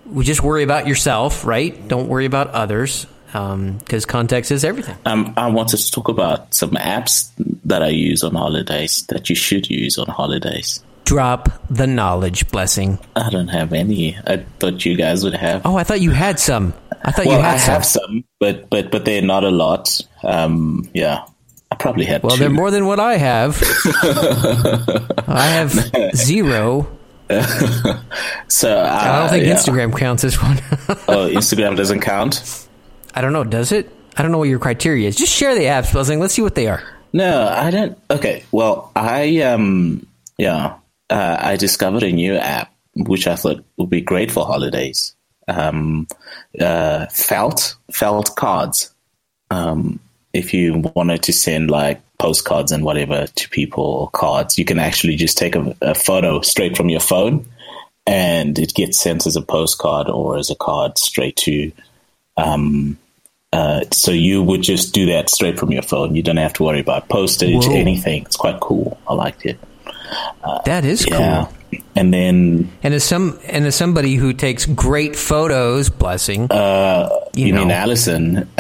We 0.07 0.25
just 0.25 0.43
worry 0.43 0.63
about 0.63 0.87
yourself, 0.87 1.45
right? 1.45 1.89
Don't 1.89 2.09
worry 2.09 2.27
about 2.27 2.51
others 2.51 3.07
because 3.33 4.07
context 4.07 4.51
is 4.51 4.65
everything. 4.65 4.97
Um, 5.05 5.35
I 5.37 5.49
wanted 5.49 5.79
to 5.79 5.91
talk 5.91 6.09
about 6.09 6.55
some 6.55 6.71
apps 6.71 7.31
that 7.65 7.83
I 7.83 7.89
use 7.89 8.23
on 8.23 8.35
holidays 8.35 9.05
that 9.09 9.29
you 9.29 9.37
should 9.37 9.69
use 9.69 9.99
on 9.99 10.07
holidays. 10.07 10.83
Drop 11.05 11.49
the 11.71 11.87
knowledge 11.87 12.49
blessing. 12.51 12.99
I 13.15 13.31
don't 13.31 13.49
have 13.49 13.73
any. 13.73 14.17
I 14.27 14.39
thought 14.59 14.85
you 14.85 14.97
guys 14.97 15.23
would 15.23 15.35
have. 15.35 15.63
Oh, 15.65 15.77
I 15.77 15.85
thought 15.85 16.01
you 16.01 16.11
had 16.11 16.41
some. 16.41 16.75
I 17.05 17.13
thought 17.13 17.27
well, 17.27 17.39
you 17.39 17.45
had 17.45 17.55
I 17.55 17.59
some. 17.59 17.75
have 17.75 17.85
some, 17.85 18.25
but 18.41 18.69
but 18.71 18.91
but 18.91 19.05
they're 19.05 19.23
not 19.23 19.45
a 19.45 19.51
lot. 19.51 20.01
Um, 20.25 20.89
yeah, 20.95 21.25
I 21.71 21.77
probably 21.77 22.07
had. 22.07 22.23
Well, 22.25 22.37
two. 22.37 22.41
they're 22.41 22.51
more 22.51 22.73
than 22.73 22.87
what 22.87 22.99
I 22.99 23.17
have. 23.19 23.63
I 25.29 25.47
have 25.47 26.17
zero. 26.17 26.89
So 28.49 28.79
uh, 28.79 28.99
I 29.03 29.19
don't 29.19 29.29
think 29.31 29.45
yeah. 29.47 29.55
Instagram 29.55 29.97
counts 29.97 30.25
as 30.25 30.41
one. 30.41 30.57
Oh, 31.09 31.29
Instagram 31.29 31.77
doesn't 31.77 32.01
count. 32.01 32.66
I 33.17 33.23
don't 33.23 33.33
know. 33.33 33.45
Does 33.45 33.73
it? 33.73 33.91
I 34.17 34.23
don't 34.23 34.31
know 34.31 34.39
what 34.39 34.49
your 34.49 34.59
criteria 34.59 35.09
is. 35.09 35.17
Just 35.17 35.33
share 35.33 35.55
the 35.55 35.65
apps, 35.65 35.93
Blessing. 35.93 36.21
Let's 36.21 36.35
see 36.35 36.43
what 36.43 36.55
they 36.55 36.69
are. 36.69 36.83
No, 37.13 37.49
I 37.49 37.71
don't. 37.71 37.99
Okay, 38.11 38.45
well, 38.53 38.93
I 38.95 39.41
um, 39.41 40.07
yeah, 40.39 40.77
uh, 41.09 41.37
I 41.41 41.57
discovered 41.57 42.03
a 42.03 42.13
new 42.13 42.37
app 42.37 42.73
which 42.97 43.27
I 43.27 43.37
thought 43.37 43.65
would 43.77 43.91
be 43.91 44.01
great 44.01 44.31
for 44.31 44.47
holidays. 44.47 45.15
Um, 45.49 46.09
uh, 46.59 47.07
felt 47.07 47.77
felt 47.91 48.37
cards. 48.37 48.93
Um, 49.51 50.01
if 50.33 50.53
you 50.53 50.91
wanted 50.95 51.23
to 51.25 51.33
send 51.33 51.71
like 51.71 52.03
postcards 52.19 52.73
and 52.73 52.85
whatever 52.85 53.27
to 53.27 53.49
people 53.51 53.85
or 53.85 54.11
cards, 54.11 54.59
you 54.59 54.65
can 54.65 54.79
actually 54.79 55.17
just 55.17 55.39
take 55.39 55.55
a, 55.55 55.77
a 55.83 55.95
photo 55.95 56.41
straight 56.41 56.77
from 56.77 56.89
your 56.89 57.01
phone, 57.01 57.47
and 58.07 58.59
it 58.59 58.75
gets 58.75 58.99
sent 58.99 59.27
as 59.27 59.37
a 59.37 59.43
postcard 59.43 60.09
or 60.09 60.37
as 60.37 60.51
a 60.51 60.57
card 60.57 60.99
straight 60.99 61.37
to 61.37 61.71
um, 62.37 62.99
uh, 63.57 63.81
so 63.93 64.11
you 64.11 64.43
would 64.43 64.63
just 64.63 64.93
do 64.95 65.07
that 65.07 65.31
straight 65.31 65.59
from 65.59 65.71
your 65.73 65.83
phone. 65.83 66.15
You 66.15 66.23
don't 66.23 66.37
have 66.37 66.53
to 66.55 66.63
worry 66.65 66.81
about 66.81 67.09
postage, 67.09 67.65
Whoa. 67.67 67.75
anything. 67.75 68.23
It's 68.23 68.37
quite 68.37 68.61
cool. 68.61 68.99
I 69.09 69.15
liked 69.15 69.47
it. 69.47 69.59
That 70.65 70.85
is 70.85 71.07
Yeah. 71.07 71.17
cool. 71.47 71.53
and 71.97 72.15
then 72.15 72.71
And 72.83 72.95
as 72.95 73.03
some 73.03 73.39
and 73.49 73.67
as 73.67 73.75
somebody 73.75 74.15
who 74.15 74.33
takes 74.33 74.67
great 74.67 75.17
photos, 75.17 75.91
blessing. 75.91 76.47
uh, 76.51 77.09
You 77.35 77.47
you, 77.47 77.55
mean 77.55 77.69
know. 77.69 77.75
Allison? 77.75 78.49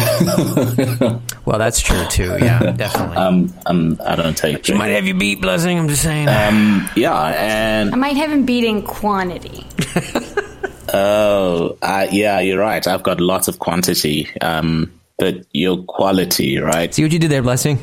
well, 1.44 1.58
that's 1.58 1.80
true 1.80 2.04
too. 2.10 2.36
Yeah, 2.40 2.58
definitely. 2.76 3.16
um, 3.16 3.54
um, 3.66 3.98
I 4.04 4.16
don't 4.16 4.36
take. 4.36 4.64
she 4.66 4.74
might 4.74 4.90
have 4.90 5.06
you 5.06 5.14
beat, 5.14 5.40
blessing. 5.40 5.78
I'm 5.78 5.88
just 5.88 6.02
saying. 6.02 6.28
Um, 6.28 6.88
yeah, 6.96 7.14
and 7.38 7.92
I 7.94 7.96
might 7.96 8.16
have 8.16 8.30
him 8.32 8.44
beat 8.44 8.64
in 8.64 8.82
quantity. 8.82 9.64
Oh, 10.92 11.76
uh, 11.82 12.06
yeah, 12.10 12.40
you're 12.40 12.58
right. 12.58 12.86
I've 12.86 13.02
got 13.02 13.20
lots 13.20 13.48
of 13.48 13.58
quantity, 13.58 14.28
um, 14.40 14.92
but 15.18 15.44
your 15.52 15.82
quality, 15.84 16.58
right? 16.58 16.92
see 16.94 17.02
what 17.02 17.12
you 17.12 17.18
did 17.18 17.30
there, 17.30 17.42
blessing. 17.42 17.78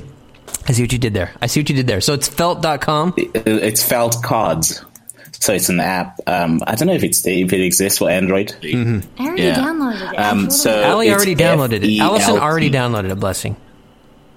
I 0.67 0.71
see 0.71 0.83
what 0.83 0.91
you 0.93 0.99
did 0.99 1.13
there. 1.13 1.31
I 1.41 1.47
see 1.47 1.59
what 1.61 1.69
you 1.69 1.75
did 1.75 1.87
there. 1.87 2.01
So 2.01 2.13
it's 2.13 2.27
felt.com. 2.27 3.13
It- 3.17 3.31
It's 3.47 3.83
Felt 3.83 4.21
Cards, 4.23 4.83
so 5.39 5.53
it's 5.53 5.67
an 5.69 5.79
app. 5.79 6.19
Um, 6.27 6.61
I 6.65 6.75
don't 6.75 6.87
know 6.87 6.93
if 6.93 7.03
it's 7.03 7.25
if 7.27 7.51
it 7.51 7.61
exists 7.61 7.99
for 7.99 8.09
Android. 8.09 8.53
I 8.63 8.67
already 9.19 9.43
Yeah. 9.43 9.55
downloaded 9.55 10.13
it. 10.13 10.19
Um, 10.19 10.45
Absolutely. 10.45 10.51
so- 10.51 10.83
Allie 10.83 11.11
already 11.11 11.35
downloaded 11.35 11.83
it. 11.83 11.99
Allison 11.99 12.37
already 12.39 12.69
downloaded 12.71 13.11
a 13.11 13.15
blessing. 13.15 13.55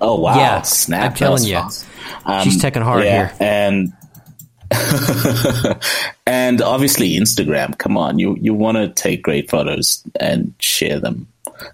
Oh 0.00 0.20
wow! 0.20 0.36
Yeah, 0.36 0.62
snap! 0.62 1.12
I'm 1.12 1.16
telling 1.16 1.44
you. 1.44 1.56
Um, 2.26 2.44
She's 2.44 2.60
taking 2.60 2.82
hard 2.82 3.04
yeah, 3.04 3.28
here. 3.28 3.32
and 3.40 3.92
and 6.26 6.60
obviously 6.62 7.16
Instagram. 7.16 7.76
Come 7.78 7.96
on, 7.96 8.18
you 8.18 8.36
you 8.40 8.54
want 8.54 8.76
to 8.76 8.88
take 8.88 9.22
great 9.22 9.50
photos 9.50 10.02
and 10.18 10.52
share 10.58 11.00
them, 11.00 11.26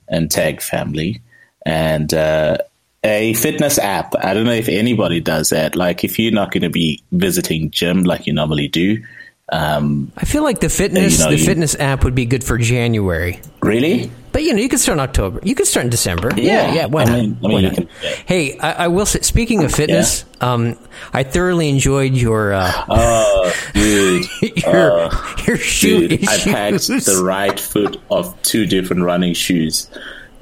and 0.08 0.30
tag 0.30 0.60
family, 0.60 1.20
and 1.64 2.12
uh, 2.12 2.58
a 3.04 3.34
fitness 3.34 3.78
app. 3.78 4.14
I 4.18 4.34
don't 4.34 4.44
know 4.44 4.52
if 4.52 4.68
anybody 4.68 5.20
does 5.20 5.50
that. 5.50 5.76
Like 5.76 6.04
if 6.04 6.18
you're 6.18 6.32
not 6.32 6.52
going 6.52 6.62
to 6.62 6.70
be 6.70 7.02
visiting 7.12 7.70
gym 7.70 8.02
like 8.04 8.26
you 8.26 8.32
normally 8.32 8.68
do, 8.68 9.02
um, 9.50 10.12
I 10.16 10.24
feel 10.24 10.42
like 10.42 10.60
the 10.60 10.68
fitness 10.68 11.18
You 11.18 11.24
know, 11.24 11.30
the 11.30 11.38
you- 11.38 11.46
fitness 11.46 11.74
app 11.76 12.04
would 12.04 12.14
be 12.14 12.26
good 12.26 12.44
for 12.44 12.58
January. 12.58 13.40
really. 13.62 14.10
But 14.32 14.42
you 14.44 14.54
know, 14.54 14.60
you 14.60 14.68
could 14.68 14.80
start 14.80 14.96
in 14.96 15.00
October. 15.00 15.40
You 15.42 15.54
could 15.54 15.66
start 15.66 15.84
in 15.84 15.90
December. 15.90 16.30
Yeah. 16.36 16.42
Yeah, 16.68 16.74
yeah. 16.74 16.86
Why 16.86 17.02
I 17.02 17.04
not? 17.04 17.12
mean- 17.18 17.38
I 17.44 17.46
mean, 17.48 17.52
Why 17.52 17.60
not? 17.62 17.74
can- 17.74 17.88
Hey, 18.26 18.58
I, 18.58 18.72
I 18.84 18.88
will 18.88 19.04
say. 19.06 19.20
Speaking 19.20 19.62
of 19.64 19.72
fitness, 19.72 20.24
um, 20.40 20.78
I 21.12 21.22
thoroughly 21.22 21.68
enjoyed 21.68 22.14
your 22.14 22.52
uh, 22.54 22.72
Oh, 22.88 23.52
dude. 23.74 24.24
your 24.64 25.10
your 25.46 25.56
shoe 25.58 26.08
Dude, 26.08 26.28
I 26.28 26.38
packed 26.38 26.86
the 26.88 27.22
right 27.24 27.58
foot 27.60 28.00
of 28.10 28.40
two 28.42 28.64
different 28.66 29.02
running 29.02 29.34
shoes. 29.34 29.88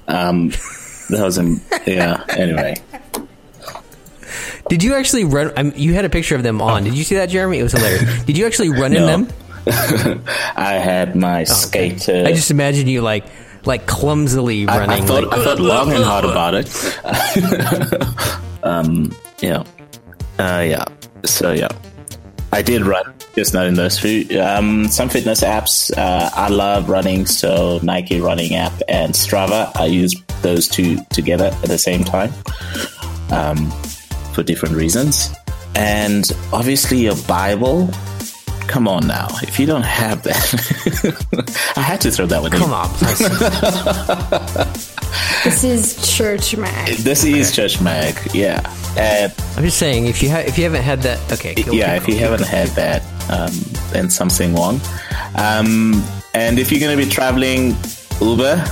Um, 0.08 0.50
that 1.10 1.20
was, 1.22 1.38
um, 1.38 1.60
yeah, 1.86 2.24
anyway. 2.30 2.76
Did 4.68 4.82
you 4.84 4.94
actually 4.94 5.24
run? 5.24 5.52
I 5.56 5.62
you 5.74 5.94
had 5.94 6.04
a 6.04 6.08
picture 6.10 6.36
of 6.36 6.42
them 6.44 6.62
on. 6.62 6.84
Did 6.84 6.94
you 6.94 7.02
see 7.04 7.16
that, 7.16 7.28
Jeremy? 7.28 7.58
It 7.58 7.64
was 7.64 7.72
hilarious. 7.72 8.22
Did 8.24 8.38
you 8.38 8.46
actually 8.46 8.68
run 8.70 8.94
in 8.94 9.04
them? 9.04 9.28
I 9.66 10.74
had 10.82 11.16
my 11.16 11.44
skater. 11.44 12.24
I 12.26 12.32
just 12.32 12.50
imagine 12.50 12.86
you 12.86 13.02
like 13.02 13.24
like 13.64 13.86
clumsily 13.86 14.66
I, 14.68 14.74
I 14.74 14.78
running. 14.86 15.06
thought, 15.06 15.24
like, 15.24 15.38
I 15.38 15.44
thought 15.44 15.60
long 15.60 15.92
and 15.92 16.04
hard 16.04 16.24
about 16.24 16.54
it. 16.54 16.68
um, 18.64 19.14
yeah. 19.40 19.64
Uh, 20.38 20.64
yeah. 20.66 20.84
So, 21.24 21.52
yeah. 21.52 21.68
I 22.52 22.62
did 22.62 22.82
run, 22.82 23.14
just 23.36 23.54
not 23.54 23.66
in 23.66 23.74
those 23.74 23.98
few. 23.98 24.40
Um, 24.40 24.88
some 24.88 25.08
fitness 25.08 25.42
apps. 25.42 25.96
Uh, 25.96 26.30
I 26.34 26.48
love 26.48 26.88
running, 26.88 27.26
so 27.26 27.78
Nike 27.82 28.20
running 28.20 28.56
app 28.56 28.72
and 28.88 29.14
Strava. 29.14 29.70
I 29.76 29.86
use 29.86 30.20
those 30.42 30.66
two 30.66 30.98
together 31.10 31.46
at 31.46 31.68
the 31.68 31.78
same 31.78 32.02
time 32.02 32.32
um, 33.30 33.70
for 34.32 34.42
different 34.42 34.74
reasons. 34.74 35.30
And 35.76 36.24
obviously, 36.52 36.98
your 36.98 37.16
Bible. 37.28 37.88
Come 38.70 38.86
on 38.86 39.06
now. 39.08 39.26
If 39.42 39.58
you 39.58 39.66
don't 39.66 39.82
have 39.82 40.22
that, 40.22 41.72
I 41.76 41.80
had 41.80 42.00
to 42.02 42.10
throw 42.12 42.26
that 42.26 42.40
one 42.40 42.52
in. 42.52 42.58
Come 42.58 42.72
on. 42.72 42.88
This 45.44 45.64
is 45.64 46.16
Church 46.16 46.56
Mag. 46.56 46.96
This 46.98 47.24
is 47.24 47.54
Church 47.54 47.80
Mag, 47.80 48.14
yeah. 48.34 48.60
And 48.96 49.32
I'm 49.56 49.64
just 49.64 49.78
saying 49.78 50.06
if 50.06 50.22
you 50.22 50.30
ha- 50.30 50.44
if 50.46 50.58
you 50.58 50.64
haven't 50.64 50.82
had 50.82 51.00
that, 51.02 51.32
okay, 51.32 51.54
go- 51.54 51.72
yeah, 51.72 51.98
keep 51.98 52.08
if 52.10 52.14
you 52.14 52.20
haven't 52.20 52.46
had 52.46 52.68
that, 52.70 53.02
um, 53.30 53.52
then 53.92 54.10
something 54.10 54.54
wrong. 54.54 54.80
Um, 55.36 56.04
and 56.34 56.58
if 56.58 56.70
you're 56.70 56.80
going 56.80 56.96
to 56.96 57.02
be 57.04 57.10
traveling, 57.10 57.74
Uber 58.20 58.62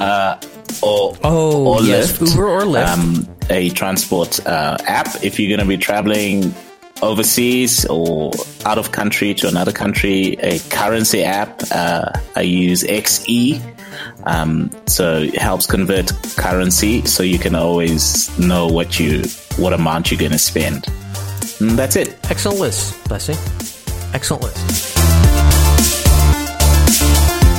uh, 0.00 0.40
or 0.82 1.16
Oh, 1.22 1.74
or 1.76 1.82
yes, 1.82 2.18
Lyft, 2.18 2.30
Uber 2.32 2.48
or 2.48 2.62
Lyft. 2.62 2.98
um, 2.98 3.28
a 3.50 3.70
transport 3.70 4.44
uh, 4.46 4.76
app. 4.86 5.22
If 5.22 5.38
you're 5.38 5.48
going 5.56 5.66
to 5.66 5.76
be 5.76 5.78
traveling 5.78 6.52
overseas 7.02 7.84
or 7.86 8.32
out 8.64 8.78
of 8.78 8.92
country 8.92 9.34
to 9.34 9.48
another 9.48 9.72
country, 9.72 10.36
a 10.40 10.58
currency 10.70 11.22
app. 11.24 11.62
Uh, 11.70 12.10
I 12.36 12.42
use 12.42 12.82
XE. 12.84 13.62
Um, 14.24 14.70
so 14.86 15.22
it 15.22 15.38
helps 15.38 15.66
convert 15.66 16.12
currency 16.36 17.04
so 17.06 17.22
you 17.22 17.38
can 17.38 17.54
always 17.54 18.36
know 18.38 18.66
what 18.66 19.00
you 19.00 19.24
what 19.56 19.72
amount 19.72 20.10
you're 20.10 20.20
going 20.20 20.32
to 20.32 20.38
spend. 20.38 20.86
And 21.60 21.70
that's 21.70 21.96
it. 21.96 22.16
Excellent 22.30 22.60
list, 22.60 23.08
blessing. 23.08 23.36
Excellent 24.14 24.44
list. 24.44 24.97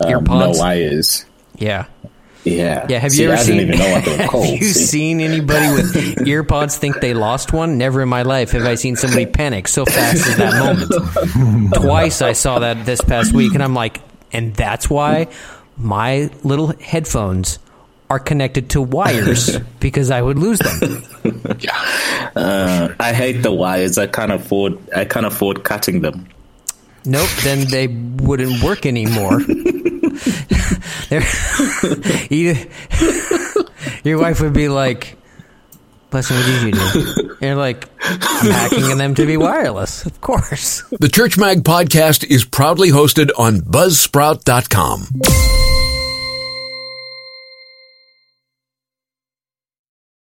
um, 0.00 0.10
no 0.10 0.20
AirPods? 0.20 0.58
wires. 0.58 1.24
Yeah. 1.58 1.86
Yeah. 2.44 2.86
Yeah, 2.88 2.98
have 3.00 3.12
See, 3.12 3.22
you 3.24 3.30
ever 3.30 3.42
seen? 3.42 3.58
didn't 3.58 3.74
even 3.74 3.78
know 3.86 3.92
what 3.92 4.04
they 4.06 4.16
have 4.16 4.60
you 4.62 4.68
see? 4.68 4.84
seen 4.86 5.20
anybody 5.20 5.70
with 5.74 5.94
AirPods 6.26 6.76
think 6.78 7.00
they 7.00 7.12
lost 7.12 7.52
one? 7.52 7.76
Never 7.76 8.00
in 8.02 8.08
my 8.08 8.22
life 8.22 8.52
have 8.52 8.64
I 8.64 8.76
seen 8.76 8.96
somebody 8.96 9.26
panic 9.40 9.68
so 9.68 9.84
fast 9.84 10.26
at 10.26 10.36
that 10.38 10.54
moment. 10.58 11.74
Twice 11.74 12.22
I 12.22 12.32
saw 12.32 12.60
that 12.60 12.86
this 12.86 13.00
past 13.02 13.34
week, 13.34 13.52
and 13.54 13.62
I'm 13.62 13.74
like, 13.74 14.00
and 14.32 14.54
that's 14.54 14.88
why 14.88 15.28
my 15.76 16.30
little 16.42 16.68
headphones 16.80 17.58
are 18.08 18.18
connected 18.18 18.70
to 18.70 18.80
wires 18.82 19.58
because 19.80 20.10
I 20.10 20.22
would 20.22 20.38
lose 20.38 20.58
them. 20.60 21.04
Uh, 22.34 22.88
I 22.98 23.12
hate 23.12 23.42
the 23.42 23.52
wires. 23.52 23.98
I 23.98 24.06
can't 24.06 24.32
afford. 24.32 24.78
I 24.96 25.04
can't 25.04 25.26
afford 25.26 25.62
cutting 25.64 26.00
them. 26.00 26.26
Nope, 27.04 27.28
then 27.42 27.66
they 27.68 27.86
wouldn't 27.86 28.62
work 28.62 28.84
anymore. 28.86 29.40
They're- 31.08 31.22
you- 32.30 32.56
your 34.04 34.18
wife 34.18 34.40
would 34.40 34.52
be 34.52 34.68
like, 34.68 35.16
Blessing, 36.10 36.36
what 36.36 36.46
did 36.46 36.62
you 36.62 36.72
do? 36.72 37.30
And 37.34 37.40
you're 37.40 37.54
like, 37.54 37.88
I'm 38.02 38.50
hacking 38.50 38.98
them 38.98 39.14
to 39.14 39.24
be 39.26 39.36
wireless. 39.36 40.04
Of 40.06 40.20
course. 40.20 40.82
The 40.98 41.08
Church 41.08 41.38
Mag 41.38 41.62
podcast 41.62 42.24
is 42.24 42.44
proudly 42.44 42.90
hosted 42.90 43.30
on 43.38 43.60
Buzzsprout.com. 43.60 45.06